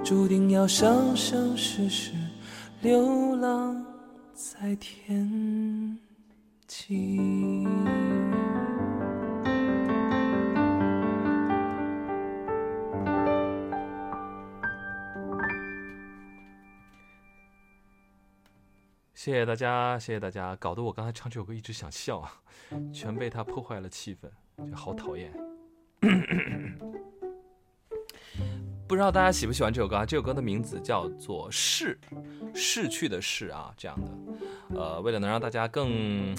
[0.05, 2.13] 注定要生生世世
[2.83, 3.85] 流浪
[4.35, 5.99] 在天
[6.67, 7.19] 际。
[19.19, 22.31] 谢谢大家，谢谢大家，搞得我刚才唱这首歌一直想笑啊，
[22.95, 24.29] 全被他破坏了气氛，
[24.71, 25.33] 就好讨厌。
[28.87, 30.07] 不知道大家喜不喜欢这首歌啊？
[30.07, 31.99] 这首歌的名字叫做《逝》，
[32.55, 34.81] 逝去的逝啊，这样的。
[34.81, 36.33] 呃，为了能让大家更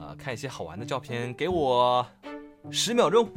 [0.00, 2.06] 呃看一些好玩的照片，给我
[2.70, 3.28] 十秒钟。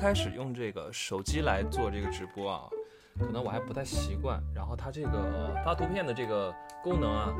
[0.00, 2.66] 开始用这个手机来做这个直播啊，
[3.18, 4.42] 可能我还不太习惯。
[4.54, 7.34] 然后它这个发图片的这个功能啊，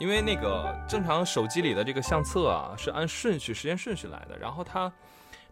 [0.00, 4.92] 因为那个正常手机里的这个相册啊是按顺序、时间顺序来的，然后它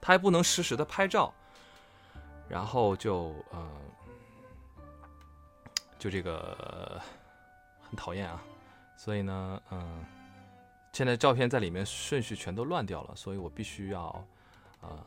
[0.01, 1.33] 它还不能实时的拍照。
[2.49, 3.70] 然后就嗯、
[6.01, 7.01] 就这个
[7.81, 8.42] 很讨厌啊，
[8.96, 10.05] 所以呢，嗯、
[10.92, 14.03] 现在照片在里面顺序全都乱掉了，所以我必须要
[14.81, 14.99] 啊、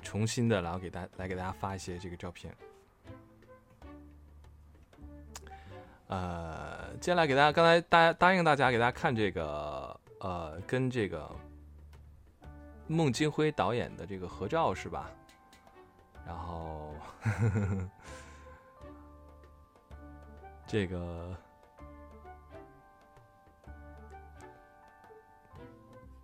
[0.00, 2.54] 重新的，然后给大来给大家发一些这个照片。
[6.06, 11.30] 呃，接下来给大家，刚才答答应大家给大家看这个呃，跟这个
[12.86, 15.10] 孟京辉导演的这个合照是吧？
[16.26, 17.90] 然后呵呵呵
[20.66, 21.36] 这个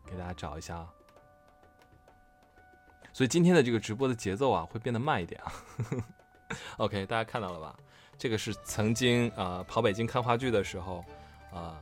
[0.06, 0.93] 给大家找一下啊。
[3.14, 5.52] 所以今天的这个直播的节奏啊，会变得慢一点啊。
[6.78, 7.76] OK，大家看到了吧？
[8.18, 11.04] 这个是曾经啊、跑北京看话剧的时候
[11.52, 11.80] 啊、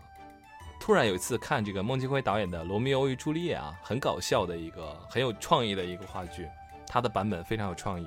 [0.78, 6.46] 突然有一次看这个孟京辉导演的《罗密欧与朱丽叶》啊，很搞笑的一个很有创意的一个话剧，
[6.86, 8.06] 它的版本非常有创意。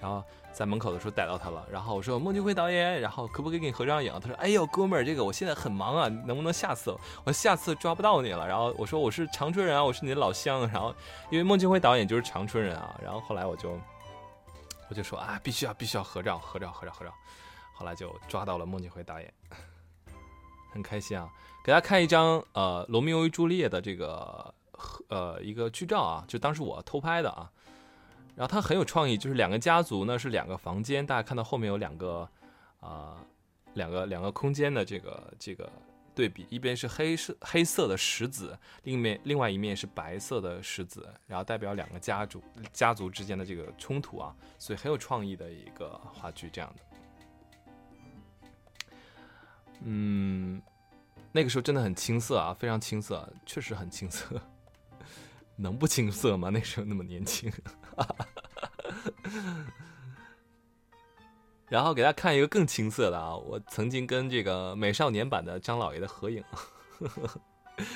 [0.00, 4.12] 然后在门口的时候逮到他了，然后我说孟京辉导演，然后可不可以给你合张影？
[4.18, 6.96] 他说：“哎呦，哥们儿，这个我现在很忙啊，能不能下次？
[7.24, 10.94] 我下次抓不到你了。”然后我说：“我是长春人啊，我是你的老乡。”然后
[11.30, 13.78] 因为孟京辉导演就是长春人啊，然后后来我就
[14.88, 17.12] 我就说啊，必须要必须要合照，合照，合照，合照。
[17.74, 19.32] 后来就抓到了孟京辉导演，
[20.72, 21.28] 很开心啊！
[21.62, 24.54] 给大家看一张呃《罗密欧与朱丽叶》的这个
[25.08, 27.50] 呃一个剧照啊，就当时我偷拍的啊。
[28.40, 32.26] 然后它很有创意，就是两个家族呢是两个房间，大家看到后面有两个
[32.80, 33.22] 啊、
[33.74, 35.70] 两个两个空间的这个这个
[36.14, 46.82] 对比，一边是黑色黑色的石子，另一面另外一面是白色的石子，然后代表两个家族家族之间的这个冲突啊，所以很有创意的一个话剧这样的。
[49.82, 50.62] 嗯，
[51.30, 54.40] 那个时候真的很青涩啊，非常青涩，确实很青涩。
[55.56, 56.48] 能不青涩吗？
[56.48, 57.52] 那时候那么年轻。
[61.68, 66.42] 然后给大家看一个更青涩的啊，我曾经跟这个美少年版的张老爷的合影，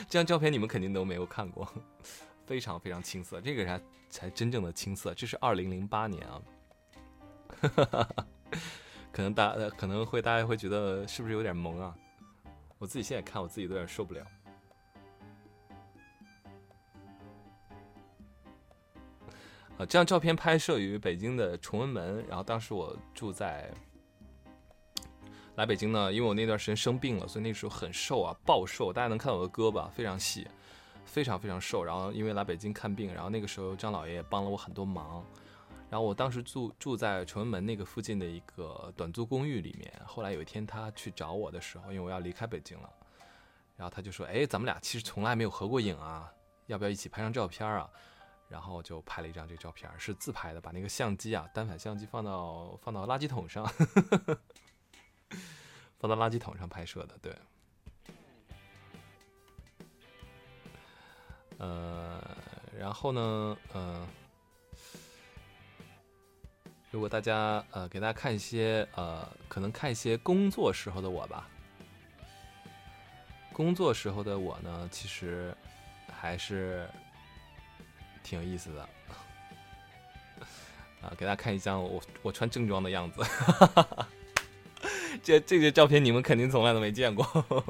[0.08, 1.68] 这张照片你们肯定都没有看过，
[2.46, 5.12] 非常非常青涩，这个才才真正的青涩。
[5.12, 6.40] 这是二零零八年啊，
[9.10, 11.94] 可能大可能会大家会觉得是不是有点萌啊？
[12.78, 14.24] 我自己现在看我自己都有点受不了。
[19.76, 23.68] 啊，这张照片拍摄于北京的崇文门，然后当时我住在
[25.56, 30.46] 来北京呢，因为我那段时间生病了，所以那时候很瘦啊，暴瘦，大家能看到我的胳膊非常细，
[31.04, 31.82] 非常非常瘦。
[31.82, 35.24] 然后因为来北京看病，然后那个时候张老爷也帮了我很多忙。
[35.90, 39.92] 然后我当时住住在崇文门那个附近的一个短租公寓里面。
[40.04, 42.88] 后来有一天他去找我的时候，因为我要离开北京了，
[43.76, 46.32] 然后他就说：“哎，咱们俩其实从来没有合过影啊，
[46.66, 47.90] 要不要一起拍张照片啊？”
[48.54, 53.66] 然后就拍了一张这个照片，是自拍的，把那个相机啊，单反相机放到放到垃圾桶上，
[55.98, 57.36] 放到垃圾桶上拍摄的，对。
[61.58, 62.22] 呃，
[62.78, 64.06] 然后呢，呃，
[66.92, 71.48] 如果大家呃给大家看一些呃，可能看一些工作时候的我吧，
[73.52, 75.52] 工作时候的我呢，其实
[76.08, 76.88] 还是。
[78.24, 78.82] 挺有意思的，
[81.02, 83.22] 啊，给大家看一张我我穿正装的样子，
[85.22, 87.25] 这这些照片你们肯定从来都没见过，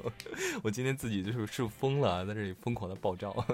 [0.62, 3.34] 我今天自己就是是疯了，在这里疯狂的爆照。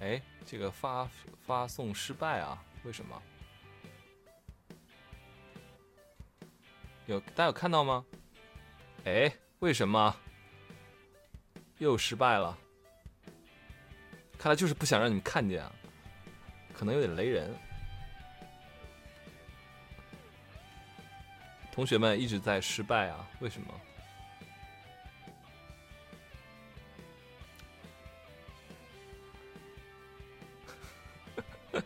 [0.00, 1.06] 哎，这个发
[1.46, 2.64] 发送失败啊？
[2.84, 3.22] 为什么？
[7.06, 8.04] 有大家有看到吗？
[9.04, 10.16] 哎，为什么？
[11.80, 12.56] 又失败了，
[14.38, 15.72] 看来就是不想让你们看见啊，
[16.74, 17.50] 可能有点雷人。
[21.72, 23.80] 同学们一直在失败啊，为什么？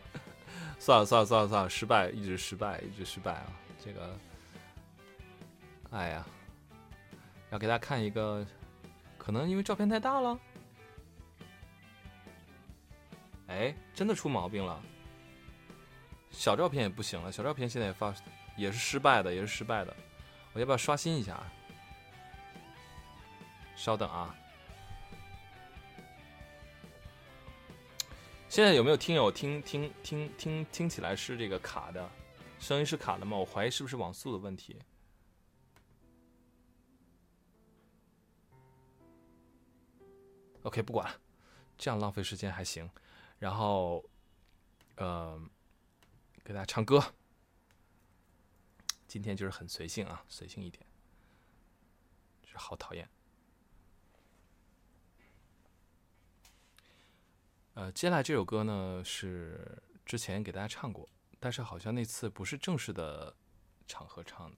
[0.80, 3.46] 算了算了算了算了，失败，一直失败，一直失败啊！
[3.84, 4.18] 这个，
[5.92, 6.26] 哎呀，
[7.50, 8.44] 要给大家看一个。
[9.24, 10.38] 可能因为照片太大了，
[13.46, 14.82] 哎，真的出毛病了。
[16.30, 18.14] 小照片也不行了，小照片现在也发
[18.54, 19.96] 也是失败的，也是失败的。
[20.52, 21.42] 我要不要刷新一下？
[23.74, 24.34] 稍等啊。
[28.50, 32.10] 现在有没有听友听听听听听起来是这个卡的，
[32.58, 33.36] 声音是卡的吗？
[33.36, 34.76] 我怀疑是不是网速的问题。
[40.64, 41.20] OK，不管了，
[41.78, 42.90] 这样浪费时间还行。
[43.38, 44.04] 然后，
[44.96, 45.40] 呃，
[46.42, 47.14] 给大家唱歌。
[49.06, 50.84] 今天就是很随性啊，随性一点，
[52.54, 53.08] 好讨厌。
[57.74, 61.08] 呃，接下来这首歌呢是之前给大家唱过，
[61.38, 63.36] 但是好像那次不是正式的
[63.86, 64.56] 场合唱的，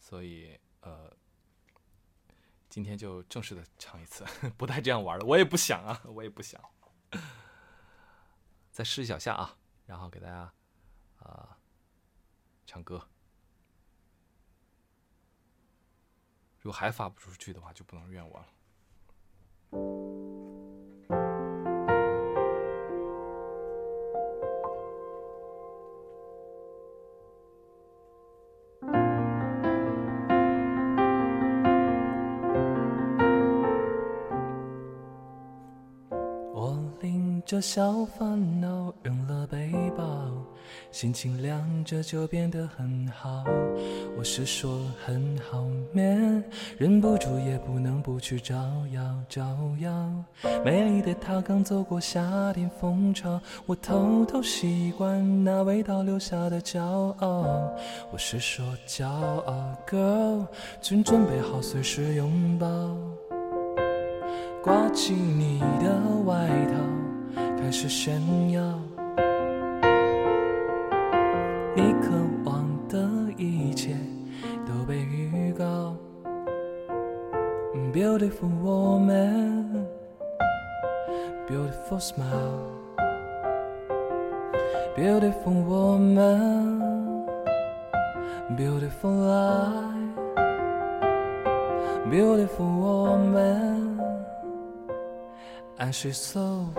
[0.00, 1.14] 所以呃，
[2.68, 4.24] 今天就正式的唱一次，
[4.56, 6.60] 不带这样玩的，我也不想啊， 我也不想。
[8.70, 9.56] 再试一小下啊，
[9.86, 10.52] 然后给大家
[11.18, 11.58] 啊
[12.66, 13.08] 唱歌。
[16.60, 18.48] 如果还发不出去的话，就不能怨我了。
[37.48, 40.04] 拎着小烦恼，扔了背包。
[40.92, 43.42] 心情凉着就变得很好，
[44.18, 46.44] 我是说很好眠，
[46.76, 48.54] 忍不住也不能不去招
[48.92, 49.46] 摇招
[49.80, 50.24] 摇。
[50.62, 57.72] 美丽的她刚走过夏天风潮，我偷偷习惯那味道留下的骄傲。
[58.12, 60.46] 我是说骄傲，girl，
[60.82, 62.68] 请准备好随时拥抱。
[64.62, 66.74] 挂起你的外套，
[67.60, 68.20] 开始炫
[68.52, 68.62] 耀。
[71.74, 72.10] 你渴
[72.44, 73.96] 望的一切
[74.66, 75.96] 都被预告。
[77.92, 79.86] Beautiful woman,
[81.48, 82.78] beautiful smile.
[84.96, 87.26] Beautiful woman,
[88.56, 89.98] beautiful life.
[92.08, 94.00] Beautiful woman,
[95.78, 96.72] and she's so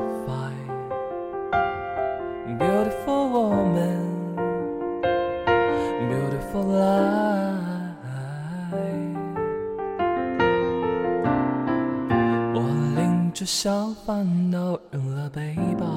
[13.52, 15.88] 小烦恼，扔了背包，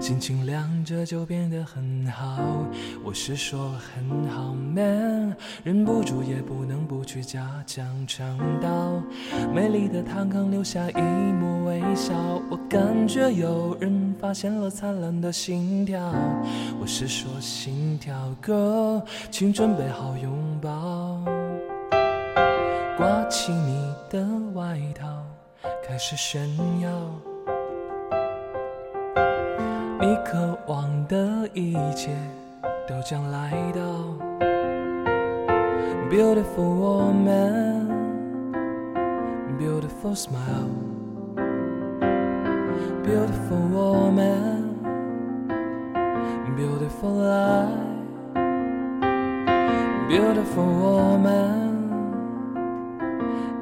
[0.00, 2.38] 心情凉着就变得很好。
[3.04, 5.34] 我是说很好，man，
[5.64, 9.02] 忍不住也不能不去加强唱道。
[9.52, 12.14] 美丽的她刚留下一抹微笑，
[12.48, 16.00] 我感觉有人发现了灿烂的心跳。
[16.80, 20.32] 我是说心跳，girl，请准备好拥
[20.62, 21.20] 抱。
[22.96, 25.05] 挂起你的外套，
[25.85, 26.41] 开始炫
[26.79, 26.89] 耀。
[29.99, 32.09] 你渴望的一切
[32.87, 33.81] 都将来到。
[36.09, 37.87] Beautiful woman,
[39.57, 40.69] beautiful smile.
[43.03, 44.75] Beautiful woman,
[46.55, 47.91] beautiful life.
[50.09, 51.93] Beautiful woman,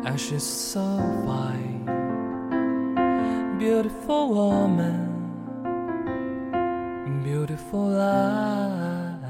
[0.03, 1.72] and she's so fine.
[3.64, 5.08] Beautiful woman,
[7.24, 9.24] beautiful life.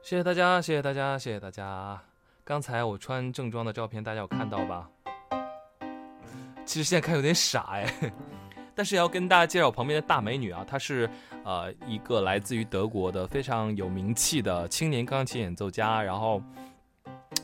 [0.00, 2.00] 谢谢大家，谢谢大家，谢谢大家。
[2.44, 4.88] 刚才我穿正装的照片，大家有看到吧？
[6.64, 7.92] 其实现在看有点傻哎，
[8.76, 11.10] 但是要跟大家介绍旁边的大美女啊，她是
[11.42, 16.40] 呃一个来自于德国的非常有名气的青年钢琴演奏家，然后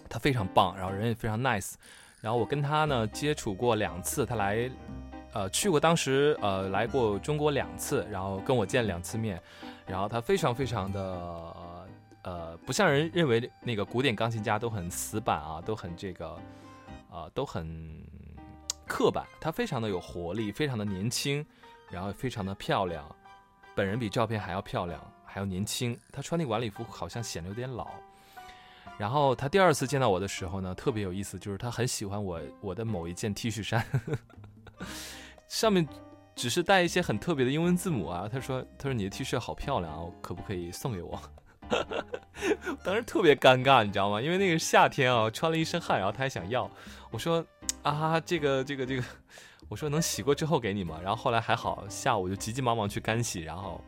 [0.08, 1.74] 他非常棒，然后人也非常 nice，
[2.20, 4.70] 然后我跟他呢接触过两次，他来
[5.32, 9.40] 呃去过，当时呃来过中国两次，然后跟我见两次面，
[9.86, 11.54] 然后他非常非常的。
[12.24, 16.38] 呃，不像人认为那个古典钢琴家都很死板啊，都很这个，
[17.10, 18.00] 呃，都很
[18.86, 19.26] 刻板。
[19.40, 21.44] 他非常的有活力，非常的年轻，
[21.90, 23.04] 然后非常的漂亮，
[23.74, 25.98] 本人比照片还要漂亮，还要年轻。
[26.12, 27.88] 他穿那晚礼服好像显得有点老。
[29.02, 33.84] 然后他第二次见到我的时候呢，特别有意思，就是他很喜欢我我的某一件 T 恤衫，
[35.48, 35.84] 上面
[36.36, 38.28] 只是带一些很特别的英文字母啊。
[38.32, 41.20] 他说：“他说你的 T 恤好漂亮啊，可不可以送给我？”
[42.84, 44.22] 当时特别尴尬，你知道吗？
[44.22, 46.70] 因为那个夏天啊，穿了一身汗，然后他还想要。
[47.10, 47.44] 我说
[47.82, 49.02] 啊，这个这个这个，
[49.68, 51.00] 我说能洗过之后给你吗？
[51.02, 53.82] 然后后来还好，下午就急急忙忙去干洗，然后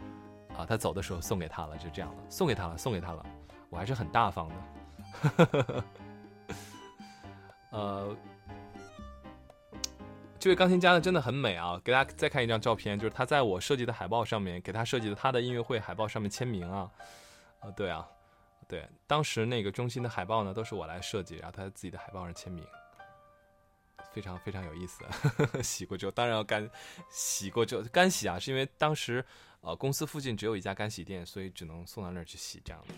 [0.57, 3.25] 啊，他走的时候送给他了，就这样了，送给他了，送给他了。
[3.71, 4.55] 我还是很大方的。
[5.23, 5.85] 呵呵呵
[7.71, 8.17] 呃，
[10.39, 11.81] 这位钢琴家呢真的很美啊！
[11.83, 16.91] 给大家再看一张照片，就是他在我设计的海报上面，给他设计的他的音乐会海报上面签名啊。
[17.61, 18.07] 啊，对啊，
[18.69, 22.65] 对，当时那个中心的海报呢，都是我来设计，然后他在自己的海报上签名，
[24.13, 25.03] 非常非常有意思。
[25.65, 26.71] 洗过之后，当然要干
[27.11, 29.25] 洗过之后干洗啊，是因为当时
[29.63, 32.95] 呃公司附近只有一家干洗店，所以只能送到那儿去洗这样的。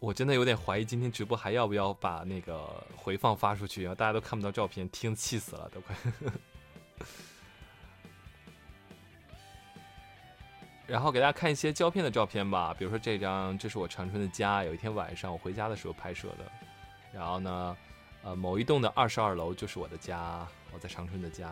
[0.00, 3.94] 我真的有点怀疑今天直播还要不要把那个回放发出去啊？
[3.94, 5.96] 大家都看不到照片，听气死了，都快。
[10.86, 16.44] 然后给大家看一些胶片的照片吧，比如说这张，这是我长春的家，有一天晚上我回家的时候拍摄的。
[17.10, 17.76] 然后呢，
[18.22, 21.50] 呃，某一栋的二十二楼就是我的家，我在长春的家。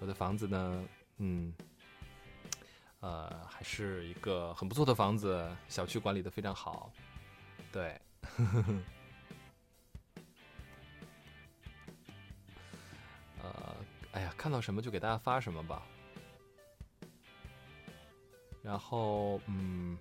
[0.00, 0.84] 我的房子呢，
[1.18, 1.54] 嗯，
[2.98, 6.90] 呃，还是一个很不错的房子，小区管理的非常好。
[7.72, 7.96] 对，
[13.40, 13.76] 呃，
[14.12, 15.82] 哎呀，看到什么就给大家发什么吧。
[18.60, 19.96] 然后，嗯，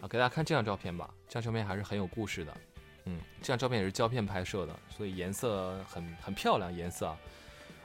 [0.00, 1.12] 啊，给大家看这张照片吧。
[1.28, 2.56] 这张照片还是很有故事的。
[3.04, 7.08] 嗯，这张照片也是胶片拍摄的，所以颜色很很漂亮，颜色。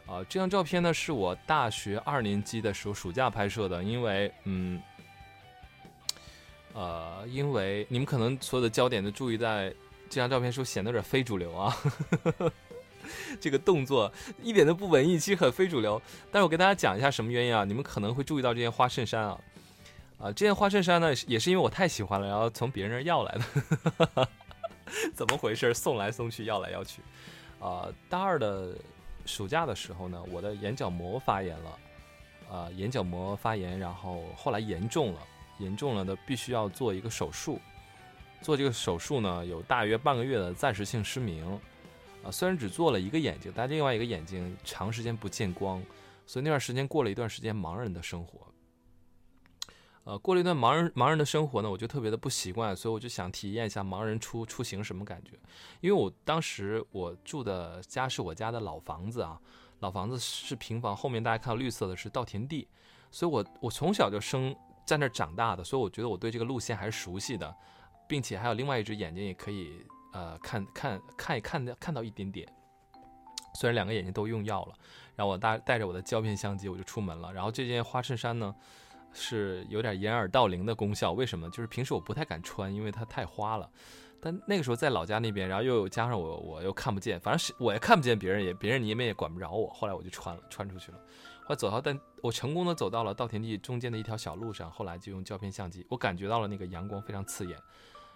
[0.05, 4.81] 啊，这张照片呢是我大学二年级的时候暑假拍摄的，因为，嗯。
[6.77, 9.73] 呃，因为你们可能所有的焦点都注意在
[10.07, 11.75] 这张照片，时候显得有点非主流啊。
[13.41, 14.11] 这个动作
[14.43, 15.99] 一点都不文艺，其实很非主流。
[16.31, 17.63] 但是我跟大家讲一下什么原因啊？
[17.63, 19.39] 你们可能会注意到这件花衬衫啊，
[20.19, 23.35] 啊，这件花衬衫呢也是因为我太喜欢了，然后从别人那儿要来
[24.13, 24.29] 的。
[25.15, 25.73] 怎么回事？
[25.73, 27.01] 送来送去，要来要去。
[27.59, 28.75] 啊，大二的
[29.25, 31.79] 暑假的时候呢，我的眼角膜发炎了，
[32.51, 35.19] 啊，眼角膜发炎，然后后来严重了。
[35.59, 37.59] 严重了的必须要做一个手术，
[38.41, 41.45] 做这个手术呢有大约半个月的暂时性失明，
[42.23, 45.81] 啊，虽然只做了一个眼睛，但另外一个眼睛长时间不见光，
[46.25, 48.47] 所以那段时间过了一段时间盲人的生活，
[50.03, 55.31] 呃，过了一段盲人盲人的生活呢，我就特别的不习惯，所以我就想体验一下盲人出出行什么感觉，
[55.81, 59.39] 因为我当时我住的家是我家的老房子啊，
[59.79, 62.67] 老房子是平房，后面大家看到绿色的是稻田地，
[63.09, 64.55] 所以我我从小就生。
[64.87, 67.53] 在那儿长大的，所以我觉得我对这个路线还是熟悉的，
[68.07, 72.47] 并且还有另外一只眼睛也可以呃看看看一看的看到一点点。
[73.53, 74.73] 虽然两个眼睛都用药了，
[75.15, 77.33] 然后我带带着我的胶片相机我就出门了。
[77.33, 78.55] 然后这件花衬衫呢
[79.11, 81.49] 是有点掩耳盗铃的功效，为什么？
[81.49, 83.69] 就是平时我不太敢穿，因为它太花了。
[84.21, 89.67] 但那个时候在老家那边，然后又加上我我又看不见，反正是我也看不见别人，也别人你们也管不着我。
[89.69, 90.99] 后来我就穿了，穿出去了。
[91.49, 94.69] 我走到，但我成功的走到了稻田地中间的一条小路上。
[94.69, 97.57] 后来就用胶片相机，我感觉到了那个阳光非常刺眼，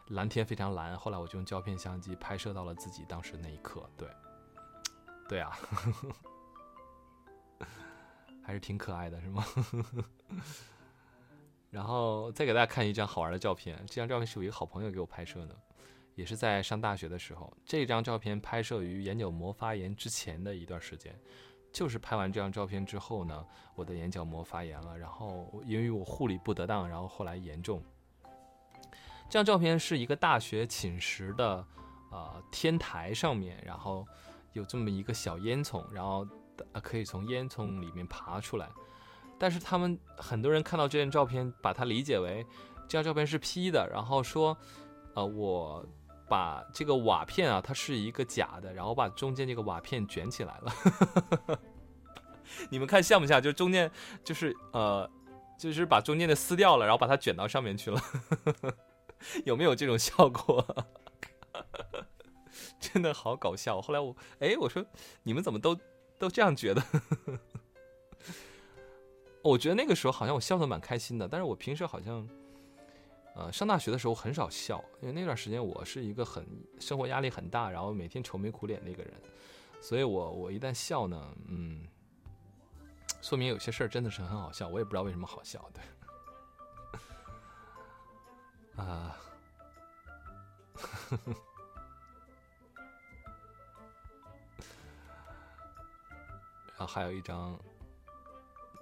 [0.09, 0.97] 蓝天非常蓝。
[0.97, 3.89] 后来我就用胶片相机拍摄到了自己当时那一刻。
[3.97, 4.09] 对，
[5.29, 5.57] 对啊，
[8.43, 9.45] 还是挺可爱的，是吗？
[11.71, 13.77] 然后再给大家看一张好玩的照片。
[13.88, 15.55] 这张照片是我一个好朋友给我拍摄的，
[16.15, 17.51] 也是在上大学的时候。
[17.65, 21.17] 这张照片拍摄于眼角膜发炎之前的一段时间。
[21.72, 23.45] 就是拍完这张照片之后呢，
[23.76, 27.82] 我的眼角膜发炎了，然后因为我护理不得当，然后后来严重。
[29.30, 31.65] 这张照片是一个大学寝室的
[32.11, 34.05] 呃天台上面，然后
[34.53, 36.28] 有这么一个小烟囱，然后
[36.82, 38.69] 可以从烟囱里面爬出来。
[39.39, 42.45] 但是他们很多人看到这张照片，把它理解为
[42.88, 44.57] 这张照片是 P 的，然后说，
[45.15, 45.86] 呃我。
[46.32, 51.59] 把这个瓦片啊，它是一个假的，然后把中间这个瓦片卷起来了。
[52.71, 53.41] 你们看像不像？
[53.41, 53.91] 就中间
[54.23, 55.09] 就是呃，
[55.59, 58.01] 就是把中间的撕掉了，然后把它卷到上面去了。
[59.43, 60.65] 有没有这种效果？
[62.79, 63.82] 真的好搞笑。
[63.82, 64.86] 后来我哎，我说
[65.23, 65.77] 你们怎么都
[66.17, 66.82] 都这样觉得？
[69.41, 72.25] 我觉得那个时候好像我笑得蛮开心的，但是我平时好像。
[73.34, 76.45] 呃，上大学的时候很少笑，因为那段时间我是一个很
[76.79, 79.13] 生活压力很大，然后每天愁眉苦脸的一个人，
[79.82, 81.88] 所以我我一旦笑呢，嗯，
[83.21, 85.82] 说明有些事儿真的是很好笑，我也不知道为什么好笑，对，
[88.84, 89.15] 啊，
[96.77, 97.57] 然后还有一张。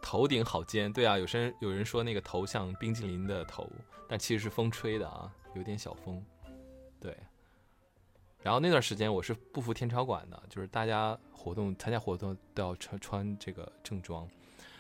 [0.02, 3.70] 头顶好尖，对啊，有些人有人说那个头像冰淇淋的头，
[4.10, 6.22] 但其实是风吹的啊，有点小风，
[7.00, 7.16] 对。
[8.42, 14.28] 然后那段时间我是不服天朝馆的，就是大家活动参加活动都要穿穿这个正装，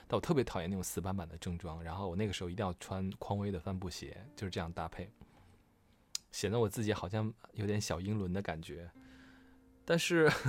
[0.07, 5.09] 但我特别讨厌那种死板板的正装，然后我那个时候一定要穿匡威的帆布鞋，就是这样搭配，
[6.31, 8.89] 显得我自己好像有点小英伦的感觉，
[9.85, 10.29] 但是。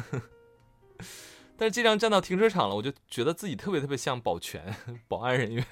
[1.56, 4.74] 但是这辆站到停车场了，我就觉得自己特别特别像保全、
[5.06, 5.66] 保安人员。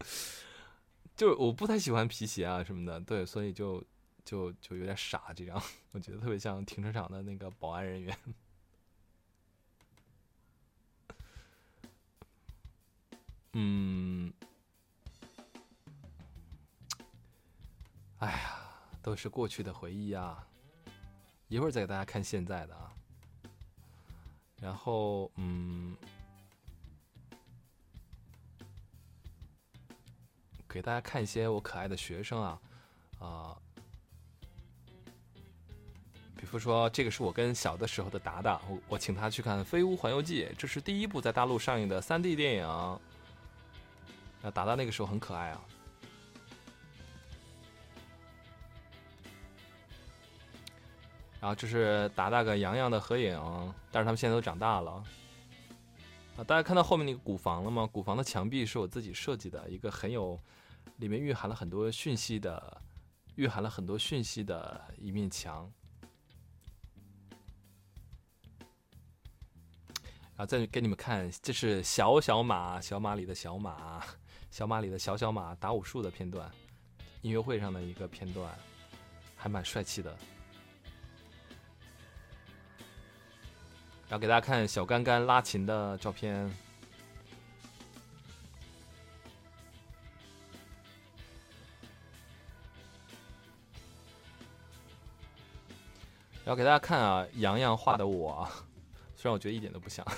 [1.16, 3.84] 就我不太喜欢皮鞋啊什么的，对，所以就
[4.24, 8.16] 就就有点傻这样，我觉得特别像停车场的那个保安人员。
[13.54, 14.32] 嗯，
[18.18, 18.60] 哎呀，
[19.02, 20.46] 都是过去的回忆啊！
[21.48, 22.92] 一会儿再给大家看现在的啊。
[24.60, 25.96] 然后，嗯，
[30.68, 32.60] 给大家看一些我可爱的学生啊，
[33.18, 33.56] 啊，
[36.36, 43.00] 比如说这个是我跟小的时候的达达，我我请他去看《飞屋环游记》，这是第一部在大陆上映的 3D 电影。
[44.42, 45.60] 那达达那个时候很可爱啊，
[51.40, 53.34] 然后这是达达跟洋洋的合影，
[53.90, 55.02] 但是他们现在都长大了。
[56.38, 57.84] 啊，大家看到后面那个古房了吗？
[57.84, 60.38] 古房的墙壁是我自己设计的，一个很有，
[60.98, 62.80] 里面蕴含了很多讯息的，
[63.34, 65.68] 蕴含了很多讯息的一面墙。
[70.36, 74.04] 然后再给你们看，这是小小马，小马里的小马。
[74.48, 76.48] 小马里的小小马打武术的片段，
[77.20, 78.56] 音乐会上的一个片段，
[79.34, 80.16] 还蛮帅气的。
[84.08, 86.34] 然后给大家看小干干拉琴的照片，
[96.42, 98.50] 然后给大家看啊，洋洋画的我，
[99.14, 100.02] 虽然我觉得一点都不像。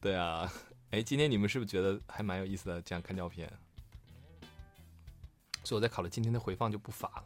[0.00, 0.48] 对啊，
[0.92, 2.80] 哎，今天你们是不是觉得还蛮有意思的？
[2.82, 3.52] 这样看照片，
[5.64, 7.24] 所以我在考虑今天的回放就不发了。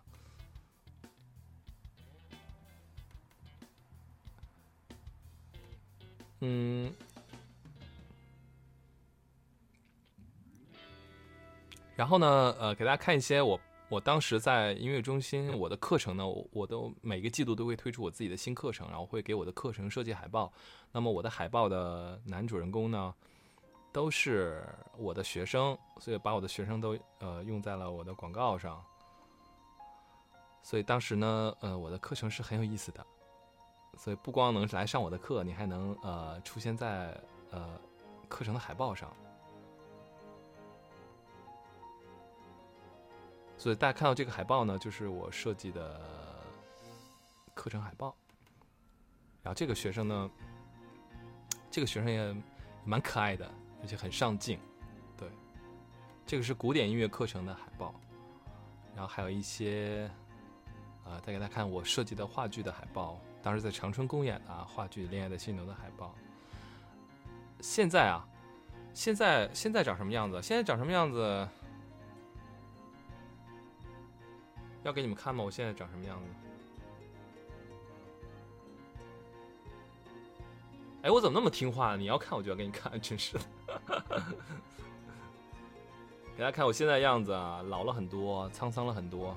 [6.46, 6.92] 嗯，
[11.96, 13.58] 然后呢，呃，给大家看一些我。
[13.90, 20.52] 我当时在音乐中心，我的课程呢，我都每个季度都会推出我自己的新课程，然后会给我的课程设计海报。
[20.90, 23.14] 那么我的海报的男主人公呢，
[23.92, 24.66] 都是
[24.96, 28.82] 我的学生，所以把我的学生都呃用在了我的广告上。
[30.62, 33.06] 所以当时呢，呃，我的课程是很有意思的，
[33.96, 37.18] 所以不光能来上我的课，你还能呃出现在
[37.50, 37.78] 呃
[38.28, 39.12] 课程的海报上。
[43.56, 46.00] 所以大家看到这个海报呢，就是我设计的
[47.54, 48.14] 课程海报。
[49.42, 50.30] 然后这个学生呢，
[51.70, 52.36] 这个学生也
[52.84, 54.58] 蛮可爱的，而且很上进。
[55.16, 55.30] 对，
[56.26, 57.94] 这个是古典音乐课程的海报。
[58.94, 60.10] 然后还有一些，
[61.04, 66.14] 啊，再给大家看我设计的话剧的海报，当时在长春公演的话剧《恋爱的犀牛》的海报。
[67.60, 68.26] 现在啊，
[68.94, 70.40] 现在现在长什么样子？
[70.40, 71.46] 现在长什么样子？
[74.82, 75.44] 要给你们看吗？
[75.44, 76.24] 我现在长什么样子？
[81.02, 81.96] 哎，我怎么那么听话？
[81.96, 83.44] 你要看我就要给你看，真是的。
[86.34, 89.36] 给大家看我现在样子啊，老了很多，沧桑了很多。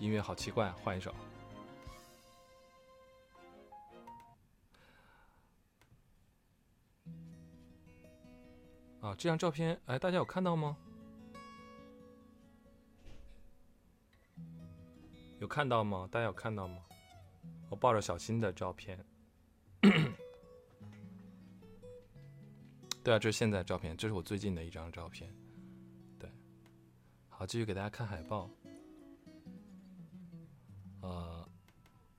[0.00, 1.14] 音乐好奇怪，换一首。
[9.02, 10.76] 啊，这张照片，哎，大家有看到吗？
[15.38, 16.08] 有看到吗？
[16.10, 16.82] 大家有看到吗？
[17.68, 18.98] 我抱着小新的照片。
[23.04, 25.30] 对啊，这是现在照片，这是我最近的一张照片。
[26.18, 26.30] 对，
[27.28, 28.50] 好，继续给大家看海报。
[31.00, 31.46] 呃，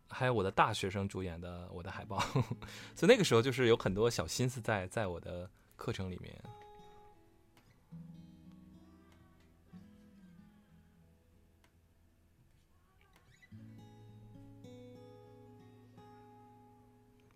[0.08, 2.20] 还有我的大学生主演的我的海报，
[2.96, 6.42] 所以那个时候就是有很多小心思在在我的课程里面。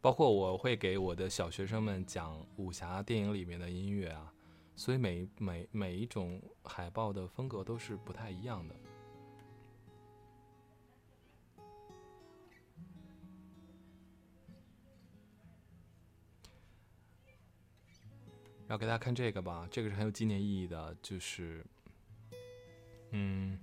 [0.02, 4.32] 包括我会给我的小学生们讲武侠电影里面的音乐啊，
[4.76, 8.76] 所以每每每一种海报的风格都是不太一样的。
[18.68, 21.66] 然后给大家看这个吧，这个是很有纪念意义的，就是，
[23.12, 23.60] 嗯，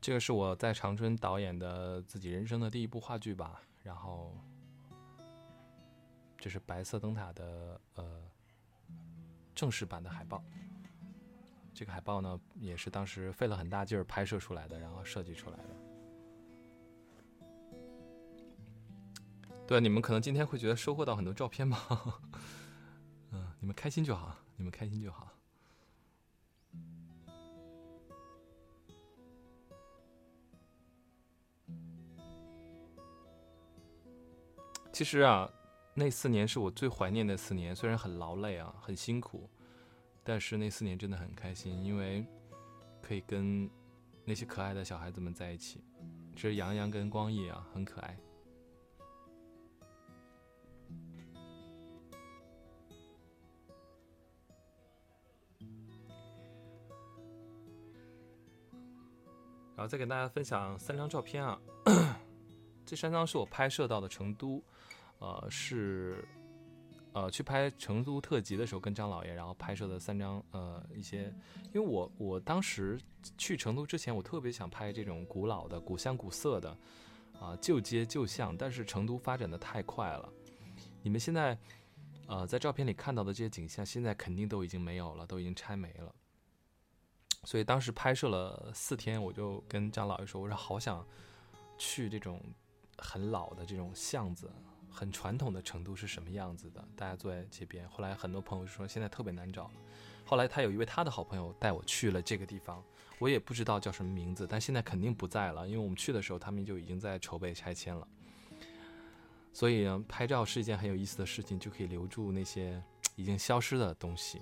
[0.00, 4.34] 这个是我在长春导演的自己人生的第一部话剧吧，然后。
[6.42, 8.22] 这是白色灯塔的呃
[9.54, 10.42] 正式版的海报。
[11.74, 15.64] 这个海报呢，也是当时费了很大劲儿拍摄出来的，然后设计出来的。
[19.66, 21.76] 对，你们可能今天会觉得收获到很多照片吧？
[23.70, 25.28] 们开心就好，你们开心就好。
[34.92, 35.48] 其实啊，
[35.94, 39.48] 那四年是我最怀念的四年，虽然很劳累啊，很辛苦，
[40.24, 42.26] 但是那四年真的很开心，因为
[43.00, 43.70] 可以跟
[44.24, 45.80] 那些可爱的小孩子们在一起。
[46.34, 48.18] 这是杨洋跟光义啊，很可爱。
[59.80, 61.58] 然后再给大家分享三张照片啊，
[62.84, 64.62] 这三张是我拍摄到的成都，
[65.20, 66.22] 呃，是
[67.14, 71.32] 呃去拍成都特辑的时候跟张老爷，然后拍摄的三张呃一些，
[71.72, 73.00] 因为我我当时
[73.38, 76.76] 去成都之前，我特别想拍这种古老的古香古色的
[77.40, 80.30] 啊旧街旧巷，但是成都发展的太快了，
[81.02, 81.56] 你们现在
[82.26, 86.14] 呃在照片里看到的这些景象，现在肯定都已经没有了，都已经拆没了。
[87.44, 91.04] 所以当时拍摄了四天，我就跟张老爷说：“我说好想
[91.78, 92.40] 去这种
[92.98, 94.50] 很老的这种巷子，
[94.90, 96.86] 很传统的成都是什么样子的？
[96.94, 99.72] 大家坐在街边。”后来很多朋友说现在特别难找了。
[100.26, 102.84] 后来他有一位他的好朋友带我去了这个地方，
[103.18, 108.06] 我也不知道叫什么名字，但现在肯定不在了，因为我们去的时候他们就已经在筹备拆迁了。
[109.52, 112.80] 所以，拍照是一件很有意思的事情，就可以留住那些
[113.16, 114.40] 已经消失的东西。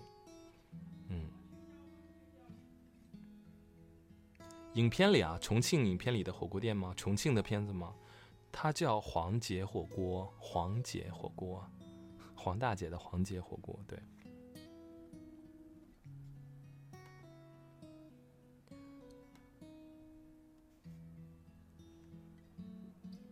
[4.78, 6.94] 影片里啊，重庆影片里的火锅店吗？
[6.96, 7.92] 重庆的片子吗？
[8.52, 11.68] 它叫黄姐火锅，黄姐火锅，
[12.36, 13.76] 黄大姐的黄姐火锅。
[13.88, 13.98] 对。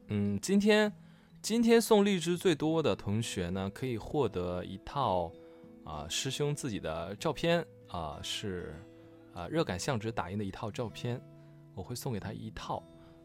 [0.08, 0.92] 嗯，今天
[1.40, 5.30] 今天送荔枝最多的同学呢，可以获得一套
[5.84, 8.84] 啊师兄自己的照片啊，是
[9.32, 11.22] 啊热感相纸打印的一套照片。
[11.76, 12.82] 我会送给他一套，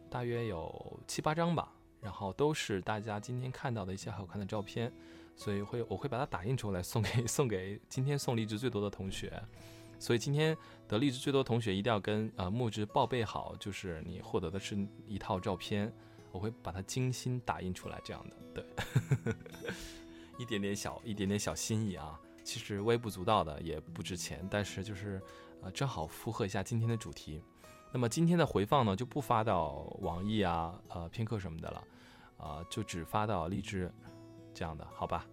[0.10, 1.72] 大约有七八张吧，
[2.02, 4.92] 然后都是大家今天看到的一些好看的照片，
[5.38, 9.42] 所以会我会把它打印出来送给送给今天送荔枝最多的同学，
[9.98, 14.78] 所以今天得荔枝最多同学一定要跟呃木之报备好，就是你获得的是
[15.08, 15.92] 一套照片，
[16.34, 19.34] 我会把它精心打印出来，这样的对，
[20.38, 25.22] 一点点小一点点小心意啊，其实微不足道的也不值钱，但是就是
[25.62, 27.42] 呃正好符合一下今天的主题。
[27.94, 31.84] 那么今天的回放呢，就不发到网易啊、呃片刻什么的了，
[32.38, 33.92] 啊，就只发到荔枝，
[34.54, 35.28] 这样的，好吧？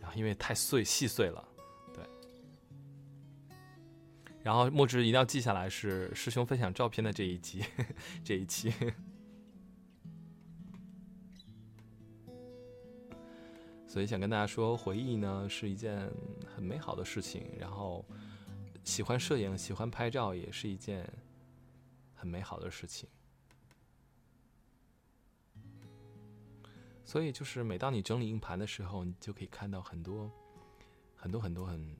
[0.00, 1.44] 然后因为太碎细碎了，
[1.92, 2.04] 对。
[4.44, 7.64] 然后墨汁一定要记下来，是师兄分享照片的这一集，
[8.22, 8.72] 这一期。
[13.88, 16.08] 所以想跟大家说，回忆呢是一件
[16.54, 18.04] 很美好的事情，然后
[18.84, 21.04] 喜欢摄影、喜欢拍照也是一件。
[22.24, 23.06] 很美好的事情，
[27.04, 30.32] 所以就是每当你整理硬盘的时候，你就可以看到很多、
[31.14, 31.96] 很多、很多很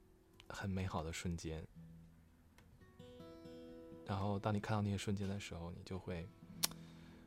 [0.49, 1.63] 很美好的瞬间。
[4.07, 6.27] 然后当你看到那些瞬间的时候，你就会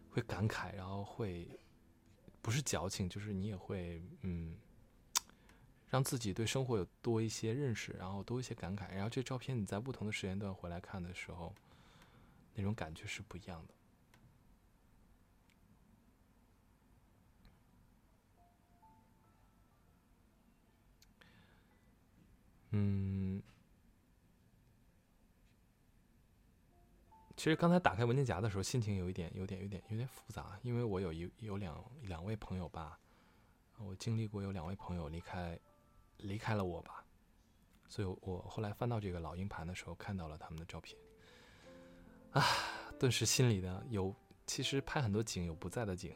[0.09, 1.47] 会感慨，然后会
[2.41, 4.57] 不是矫情，就是你也会嗯，
[5.87, 8.91] 让自己对生活有多一些认识，然后多一些感慨。
[8.91, 11.53] 然后这照片你在不同的时间段回来看的时候。
[12.57, 13.73] 那种感觉是不一样的。
[22.71, 23.41] 嗯，
[27.35, 32.99] 其实刚才打开文件夹的时候，心情有一点、有点、有点、有点复杂，因为我有一有两两位朋友吧，
[33.77, 35.59] 我经历过有两位朋友离开，
[36.17, 37.05] 离开了我吧，
[37.87, 40.97] 所以我后来翻到这个老硬盘的时候，看到了他们的照片。
[42.37, 42.45] 啊，
[42.99, 44.13] 顿时心里呢有，
[44.45, 46.13] 其实拍很多景有不在的景，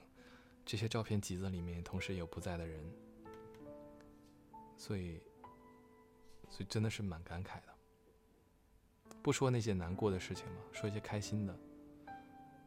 [0.63, 2.79] 这些照片集子里面同时有不在的人，
[4.77, 5.19] 所以，
[6.47, 7.73] 所以真的是蛮感慨的。
[9.23, 11.59] 不说那些难过的事情了，说一些开心的。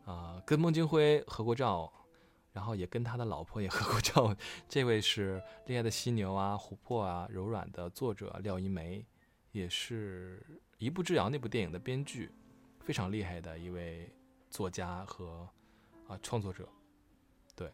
[0.04, 1.92] 啊，跟孟京辉合过照，
[2.52, 4.36] 然后也跟他的老婆也合过照。
[4.68, 9.06] 这位是《恋爱的犀牛》啊，《琥珀》啊，《柔软》的作者廖一梅，
[9.52, 10.44] 也是
[10.78, 12.32] 一步之遥那部电影的编剧。
[12.84, 14.08] 非常厉害的一位
[14.50, 15.48] 作家和
[16.06, 16.68] 啊创作者，
[17.56, 17.72] 对，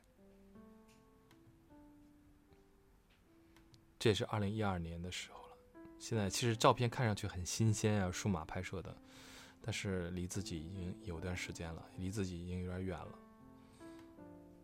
[3.98, 5.56] 这也是二零一二年的时候了。
[5.98, 8.96] 现在其实照片看上去很新鲜啊，数码拍摄的，
[9.61, 13.18] 但是离自己已经有段时间了，离自己已经有点远了，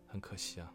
[0.06, 0.72] 很可惜啊。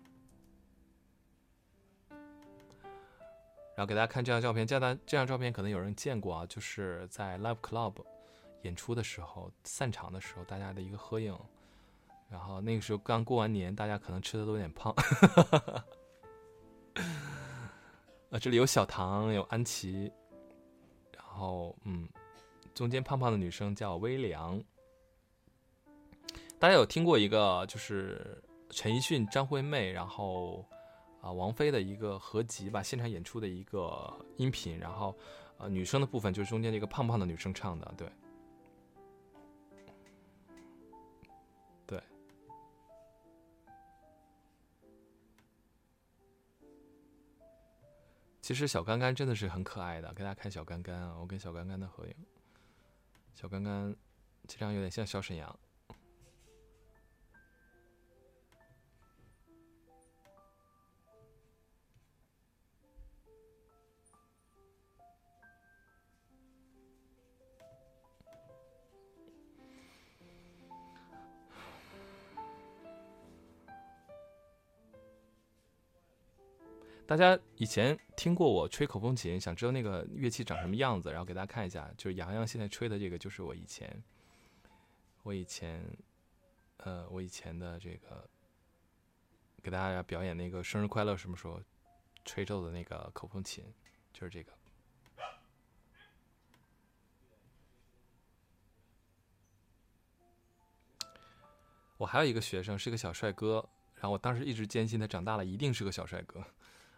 [3.73, 7.95] 然后给大家看这张照片，这张这张照片可能有人见过啊，就是在 live club
[8.63, 11.37] 演出的时候散场的时候大家的一个合影。
[12.29, 14.93] 然后那个时候刚过完年，大家可能吃的都有点胖。
[18.29, 20.09] 啊，这里有小唐，有安琪，
[21.13, 22.07] 然后嗯，
[22.73, 24.63] 中间胖胖的女生叫微凉。
[26.57, 30.65] 大家有听过一个就是陈奕迅、张惠妹，然后
[31.19, 35.13] 啊王菲的一个合集吧，现场演出的一个音频，然后
[35.57, 38.09] 呃女生的部分就是中间这个胖胖的女生唱的，对。
[48.41, 52.15] 其实小干干真的是很可爱的，给大家看小干干啊，我跟小干干的合影。
[53.35, 53.95] 小干干
[54.47, 55.59] 这张有点像小沈阳。
[77.11, 84.01] 大家以前听过我吹口风琴，想知道那个乐器长什么样子，然后给大家看一下，就是洋洋现在吹的这个，就是我以前，
[85.23, 85.85] 我以前，
[86.77, 88.29] 呃，我以前的这个，
[89.61, 91.61] 给大家表演那个生日快乐什么时候
[92.23, 93.65] 吹奏的那个口风琴，
[94.13, 94.53] 就是这个。
[101.97, 106.41] 我还有一个学生是个小帅哥，然后我当时一直坚信他长大了一定是个小帅哥。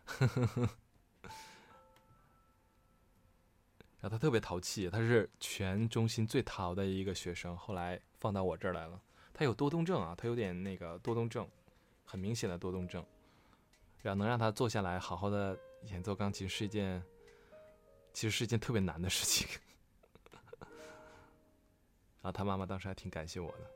[0.06, 0.70] 呵呵呵，
[4.00, 7.56] 然后他特别淘气，他是全中心最淘的一个学生。
[7.58, 9.02] 后来放到我这儿来了，
[9.34, 11.48] 他有多动症啊，他有点那个多动症，
[12.06, 13.04] 很明显的多动症。
[14.02, 17.02] 然后能让他坐下来好好的演奏钢琴是一件，
[18.12, 19.48] 其实是一件特别难的事情。
[22.22, 23.73] 然后他妈妈当时还挺感谢我的。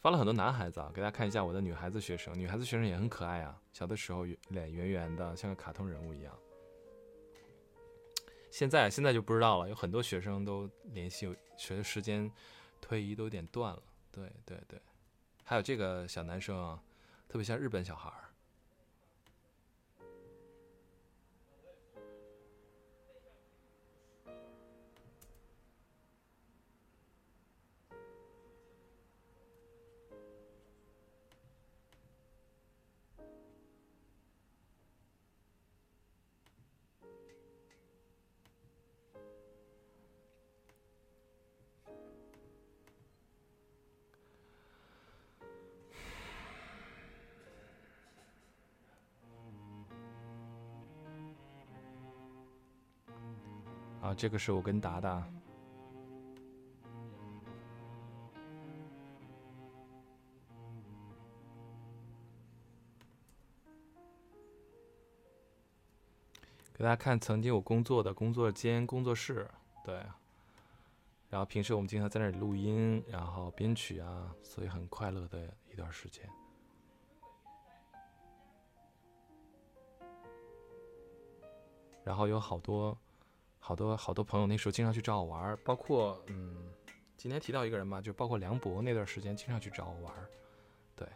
[0.00, 6.34] 发了很多男孩子啊，给大家看一下我的女孩子学生，女孩子学生也很可爱啊，小的时候脸圆圆的，像个卡通人物一样。
[8.50, 12.32] 现在现在就不知道了，有很多学生都联系，学的时间
[12.80, 13.82] 推移都有点断了。
[14.10, 14.80] 对对对，
[15.44, 16.82] 还有这个小男生啊，
[17.28, 18.10] 特别像日本小孩。
[54.14, 55.26] 这个是我跟达达，
[66.72, 69.48] 给大家看曾经我工作的工作间、工作室，
[69.84, 70.02] 对。
[71.28, 76.28] 然后平时我们经常在那里录音，然后编曲啊，所以很快乐的一段时间。
[82.02, 82.98] 然后有好多。
[83.60, 86.72] 好多好多朋友那时候经常去找我玩，包括嗯，
[87.16, 90.14] 今天提到一个人吧，就包括梁博那段时间经常去找我玩，
[90.96, 91.06] 对，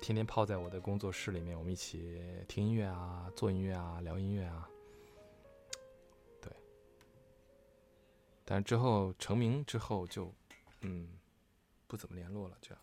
[0.00, 4.70] 天天泡在我的工作室里面，我们一起听音乐啊，做音乐啊，聊音乐啊，
[6.40, 6.50] 对。
[8.44, 10.32] 但之后成名之后就
[10.80, 11.18] 嗯，
[11.86, 12.82] 不怎么联络了，这样。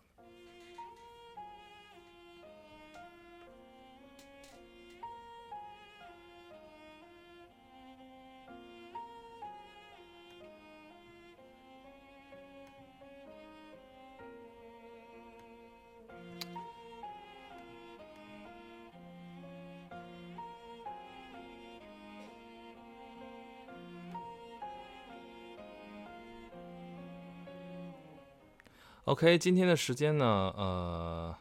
[29.16, 31.34] OK，今天的时间呢，呃，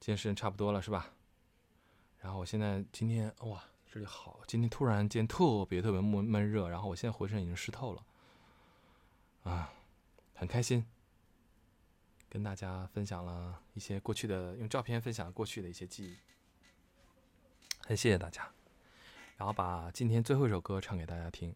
[0.00, 1.12] 今天时间差不多了，是吧？
[2.18, 8.04] 然后我现在今天哇，这里好，今天突然间特别特别闷闷热，然后我现在浑身已经湿透了，
[9.44, 9.72] 啊，
[10.34, 10.84] 很开心，
[12.28, 16.18] 跟大家分享了一些过去的，用照片分享过去的一些记忆，
[17.86, 18.50] 很谢谢大家，
[19.36, 21.54] 然后把今天最后一首歌唱给大家听。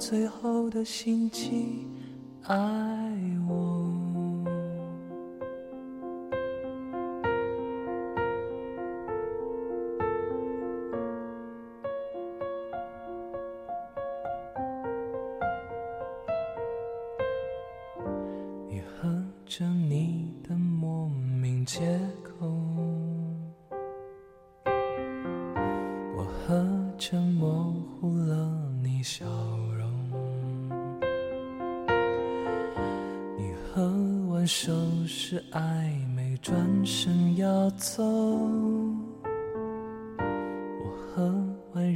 [0.00, 1.86] 最后的心机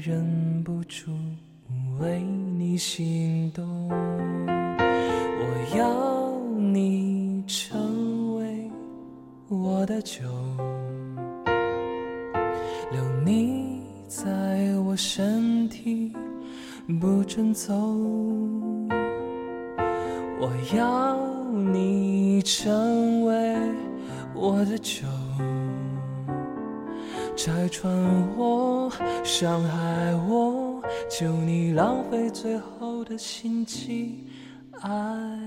[0.07, 1.11] 忍不住
[1.99, 3.89] 为你心动。
[3.89, 8.71] 我要你成为
[9.49, 10.21] 我的酒，
[12.93, 16.13] 留你在我身体，
[17.01, 17.75] 不准走。
[20.39, 21.17] 我要
[21.51, 23.57] 你成为
[24.35, 25.07] 我的酒，
[27.35, 27.91] 拆穿
[28.37, 28.74] 我，
[29.23, 34.25] 伤害我，求你浪费最后的心机
[34.81, 35.44] 爱。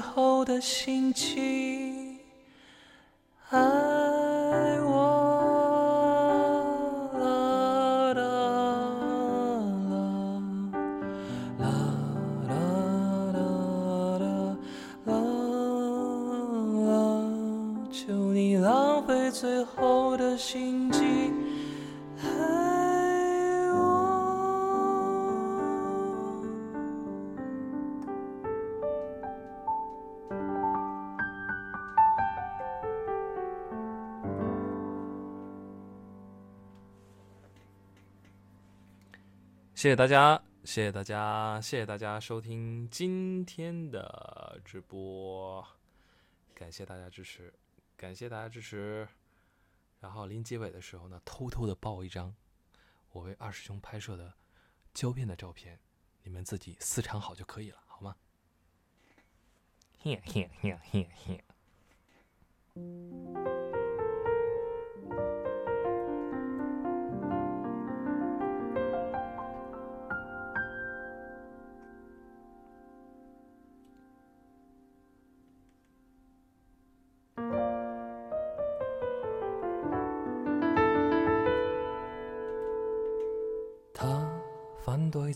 [0.00, 1.89] 后的心情
[39.80, 45.66] 谢谢大家，谢谢大家，谢谢大家收听今天的直播，
[46.54, 47.50] 感谢大家支持，
[47.96, 49.08] 感谢大家支持。
[50.00, 52.34] 然后临结尾的时候呢，偷偷的爆一张
[53.12, 54.34] 我为二师兄拍摄的
[54.92, 55.78] 胶片的照片，
[56.24, 58.14] 你们自己私藏好就可以了，好吗？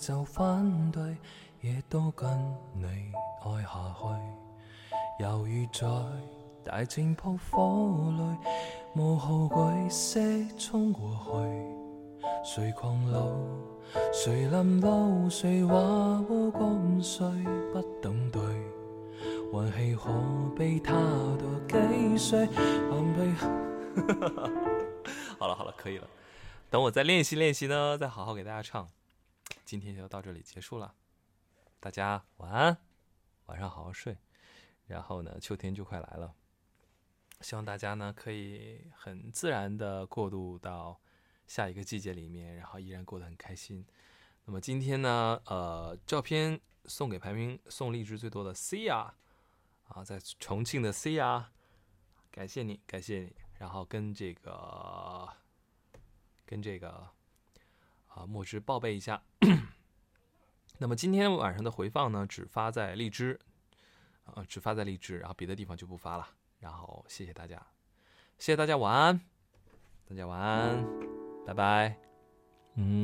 [0.07, 1.16] 就反对，
[1.62, 2.28] 也都跟
[2.74, 5.24] 你爱下去。
[5.24, 5.88] 犹如在
[6.62, 10.20] 大戰撲火裏，無後懼色
[10.59, 12.22] 冲过去。
[12.44, 13.48] 谁狂怒，
[14.12, 17.26] 誰臨路，谁话我咁衰
[17.72, 18.42] 不等对。
[19.55, 20.11] 运气可
[20.55, 20.92] 比他
[21.38, 22.46] 多幾歲，
[22.90, 23.32] 還被。
[25.38, 26.07] 好了好了，可以了。
[26.68, 28.86] 等我再练习练习呢，再好好给大家唱。
[29.64, 30.94] 今天就到这里结束了，
[31.80, 32.76] 大家晚安，
[33.46, 34.16] 晚上好好睡。
[34.86, 36.34] 然后呢，秋天就快来了，
[37.40, 41.00] 希望大家呢可以很自然的过渡到
[41.46, 43.84] 下一个季节里面，然后依然过得很开心。
[44.44, 49.16] 那么今天呢，呃，照片送给排名送荔枝最多的 C 啊，
[49.88, 51.50] 啊，在重庆的 C 啊，
[52.30, 53.34] 感谢你，感谢你。
[53.58, 55.26] 然后跟这个
[56.44, 57.08] 跟这个
[58.14, 59.22] 啊墨汁报备一下。
[60.78, 63.38] 那么今天晚上的回放呢，只发在荔枝，
[64.24, 66.28] 啊，只发在荔枝，然后别的地方就不发了。
[66.58, 67.56] 然后谢谢大家，
[68.38, 69.20] 谢谢大家，晚安，
[70.08, 70.84] 大家晚安，
[71.46, 71.96] 拜拜，
[72.76, 73.02] 嗯。